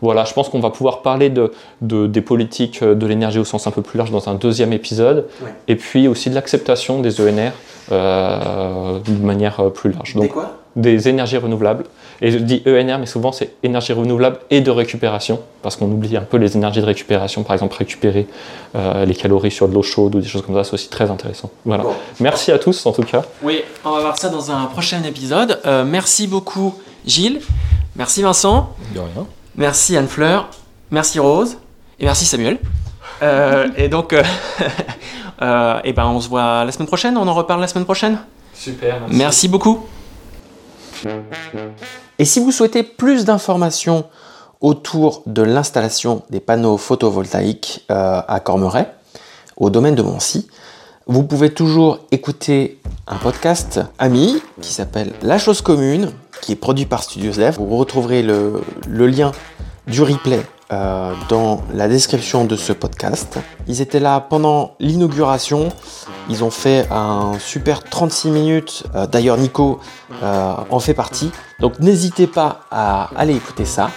Voilà, 0.00 0.24
je 0.24 0.32
pense 0.32 0.48
qu'on 0.48 0.60
va 0.60 0.70
pouvoir 0.70 1.02
parler 1.02 1.28
de, 1.28 1.50
des 1.80 2.20
politiques 2.20 2.84
de 2.84 3.06
l'énergie 3.06 3.40
au 3.40 3.44
sens 3.44 3.66
un 3.66 3.72
peu 3.72 3.82
plus 3.82 3.98
large 3.98 4.12
dans 4.12 4.28
un 4.28 4.34
deuxième 4.34 4.72
épisode, 4.72 5.26
et 5.66 5.74
puis 5.74 6.06
aussi 6.06 6.30
de 6.30 6.36
l'acceptation 6.36 7.00
des 7.00 7.20
ENR 7.20 7.50
euh, 7.90 8.98
de 9.00 9.26
manière 9.26 9.58
euh, 9.58 9.70
plus 9.70 9.90
large. 9.90 10.14
Donc, 10.14 10.28
quoi? 10.28 10.58
des 10.76 11.08
énergies 11.08 11.36
renouvelables. 11.38 11.84
Et 12.20 12.30
je 12.30 12.38
dis 12.38 12.62
ENR, 12.66 12.98
mais 12.98 13.06
souvent 13.06 13.32
c'est 13.32 13.54
énergie 13.62 13.92
renouvelable 13.92 14.38
et 14.50 14.60
de 14.60 14.70
récupération, 14.70 15.40
parce 15.62 15.76
qu'on 15.76 15.86
oublie 15.86 16.16
un 16.16 16.22
peu 16.22 16.36
les 16.36 16.56
énergies 16.56 16.80
de 16.80 16.86
récupération, 16.86 17.42
par 17.42 17.54
exemple 17.54 17.76
récupérer 17.76 18.26
euh, 18.74 19.04
les 19.04 19.14
calories 19.14 19.50
sur 19.50 19.68
de 19.68 19.74
l'eau 19.74 19.82
chaude 19.82 20.14
ou 20.16 20.20
des 20.20 20.26
choses 20.26 20.42
comme 20.42 20.54
ça, 20.56 20.64
c'est 20.64 20.74
aussi 20.74 20.88
très 20.88 21.10
intéressant. 21.10 21.50
Voilà. 21.64 21.84
Merci 22.20 22.50
à 22.52 22.58
tous 22.58 22.86
en 22.86 22.92
tout 22.92 23.02
cas. 23.02 23.22
Oui, 23.42 23.62
on 23.84 23.92
va 23.92 24.00
voir 24.00 24.18
ça 24.18 24.28
dans 24.28 24.50
un 24.50 24.66
prochain 24.66 25.02
épisode. 25.04 25.60
merci 25.86 26.26
beaucoup 26.26 26.74
Gilles, 27.06 27.40
merci 27.96 28.22
Vincent. 28.22 28.74
De 28.94 29.00
rien. 29.00 29.26
Merci 29.56 29.96
Anne-Fleur, 29.96 30.48
merci 30.90 31.18
Rose, 31.18 31.58
et 31.98 32.04
merci 32.04 32.24
Samuel. 32.24 32.58
Euh, 33.22 33.68
et 33.76 33.88
donc, 33.88 34.12
euh, 34.12 34.22
euh, 35.42 35.80
et 35.84 35.92
ben 35.92 36.06
on 36.06 36.20
se 36.20 36.28
voit 36.28 36.64
la 36.64 36.72
semaine 36.72 36.86
prochaine, 36.86 37.16
on 37.16 37.26
en 37.26 37.34
reparle 37.34 37.60
la 37.60 37.66
semaine 37.66 37.84
prochaine 37.84 38.18
Super, 38.54 39.00
merci. 39.00 39.16
merci 39.16 39.48
beaucoup. 39.48 39.86
Et 42.18 42.24
si 42.24 42.40
vous 42.40 42.52
souhaitez 42.52 42.82
plus 42.82 43.24
d'informations 43.24 44.04
autour 44.60 45.22
de 45.26 45.42
l'installation 45.42 46.22
des 46.30 46.40
panneaux 46.40 46.76
photovoltaïques 46.76 47.84
à 47.88 48.40
Cormeret, 48.44 48.92
au 49.56 49.70
domaine 49.70 49.94
de 49.94 50.02
Moncy, 50.02 50.48
vous 51.06 51.22
pouvez 51.22 51.50
toujours 51.50 52.00
écouter 52.10 52.80
un 53.06 53.16
podcast 53.16 53.80
ami 53.98 54.42
qui 54.60 54.72
s'appelle 54.72 55.12
La 55.22 55.38
chose 55.38 55.62
commune, 55.62 56.10
qui 56.42 56.52
est 56.52 56.56
produit 56.56 56.84
par 56.84 57.02
Studios 57.02 57.32
Dev. 57.32 57.56
Vous 57.58 57.76
retrouverez 57.78 58.22
le, 58.22 58.62
lien 58.86 59.32
du 59.86 60.02
replay 60.02 60.40
euh, 60.70 61.14
dans 61.30 61.62
la 61.72 61.88
description 61.88 62.44
de 62.44 62.54
ce 62.54 62.74
podcast. 62.74 63.38
Ils 63.68 63.80
étaient 63.80 64.00
là 64.00 64.20
pendant 64.20 64.74
l'inauguration. 64.80 65.70
Ils 66.28 66.44
ont 66.44 66.50
fait 66.50 66.86
un 66.90 67.38
super 67.38 67.82
36 67.82 68.30
minutes. 68.30 68.84
Euh, 68.94 69.06
d'ailleurs, 69.06 69.38
Nico 69.38 69.80
euh, 70.22 70.54
en 70.68 70.78
fait 70.78 70.92
partie. 70.92 71.30
Donc, 71.58 71.80
n'hésitez 71.80 72.26
pas 72.26 72.60
à 72.70 73.08
aller 73.16 73.34
écouter 73.34 73.64
ça. 73.64 73.90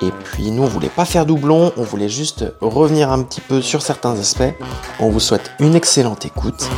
Et 0.00 0.10
puis, 0.24 0.50
nous, 0.50 0.64
on 0.64 0.66
voulait 0.66 0.88
pas 0.88 1.04
faire 1.04 1.24
doublon. 1.24 1.72
On 1.76 1.82
voulait 1.82 2.08
juste 2.08 2.44
revenir 2.60 3.12
un 3.12 3.22
petit 3.22 3.40
peu 3.40 3.62
sur 3.62 3.82
certains 3.82 4.18
aspects. 4.18 4.54
On 4.98 5.10
vous 5.10 5.20
souhaite 5.20 5.52
une 5.60 5.76
excellente 5.76 6.26
écoute. 6.26 6.68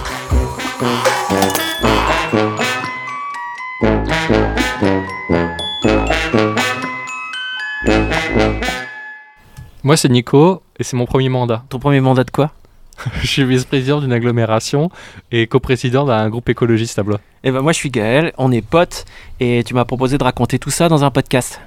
Moi, 9.90 9.96
c'est 9.96 10.08
Nico 10.08 10.62
et 10.78 10.84
c'est 10.84 10.96
mon 10.96 11.04
premier 11.04 11.28
mandat. 11.28 11.64
Ton 11.68 11.80
premier 11.80 12.00
mandat 12.00 12.22
de 12.22 12.30
quoi 12.30 12.52
Je 13.22 13.26
suis 13.26 13.44
vice-président 13.44 14.00
d'une 14.00 14.12
agglomération 14.12 14.88
et 15.32 15.48
coprésident 15.48 16.04
d'un 16.04 16.28
groupe 16.28 16.48
écologiste 16.48 16.96
à 17.00 17.02
Blois. 17.02 17.16
Et 17.42 17.48
eh 17.48 17.50
ben 17.50 17.60
moi, 17.60 17.72
je 17.72 17.78
suis 17.78 17.90
Gaël, 17.90 18.32
on 18.38 18.52
est 18.52 18.64
potes 18.64 19.04
et 19.40 19.64
tu 19.66 19.74
m'as 19.74 19.84
proposé 19.84 20.16
de 20.16 20.22
raconter 20.22 20.60
tout 20.60 20.70
ça 20.70 20.88
dans 20.88 21.02
un 21.02 21.10
podcast. 21.10 21.60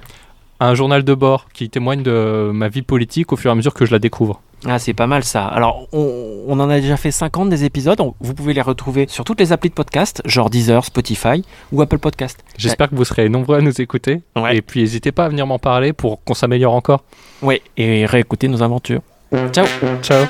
Un 0.60 0.74
journal 0.74 1.02
de 1.02 1.14
bord 1.14 1.46
qui 1.52 1.68
témoigne 1.68 2.02
de 2.02 2.50
ma 2.52 2.68
vie 2.68 2.82
politique 2.82 3.32
au 3.32 3.36
fur 3.36 3.50
et 3.50 3.52
à 3.52 3.54
mesure 3.54 3.74
que 3.74 3.84
je 3.84 3.92
la 3.92 3.98
découvre. 3.98 4.40
Ah, 4.66 4.78
c'est 4.78 4.94
pas 4.94 5.06
mal 5.06 5.24
ça. 5.24 5.46
Alors, 5.46 5.86
on, 5.92 6.58
en 6.58 6.70
a 6.70 6.80
déjà 6.80 6.96
fait 6.96 7.10
50 7.10 7.50
des 7.50 7.64
épisodes. 7.64 8.00
vous 8.20 8.34
pouvez 8.34 8.54
les 8.54 8.62
retrouver 8.62 9.06
sur 9.08 9.24
toutes 9.24 9.40
les 9.40 9.52
applis 9.52 9.68
de 9.68 9.74
podcast, 9.74 10.22
genre 10.24 10.48
Deezer, 10.48 10.84
Spotify 10.84 11.44
ou 11.70 11.82
Apple 11.82 11.98
Podcast. 11.98 12.42
J'espère 12.56 12.88
que 12.88 12.94
vous 12.94 13.04
serez 13.04 13.28
nombreux 13.28 13.58
à 13.58 13.60
nous 13.60 13.80
écouter. 13.80 14.22
Et 14.50 14.62
puis, 14.62 14.80
n'hésitez 14.80 15.12
pas 15.12 15.26
à 15.26 15.28
venir 15.28 15.46
m'en 15.46 15.58
parler 15.58 15.92
pour 15.92 16.22
qu'on 16.24 16.34
s'améliore 16.34 16.74
encore. 16.74 17.04
Oui, 17.42 17.60
et 17.76 18.06
réécouter 18.06 18.48
nos 18.48 18.62
aventures. 18.62 19.02
Ciao. 19.52 19.66
Ciao. 20.02 20.26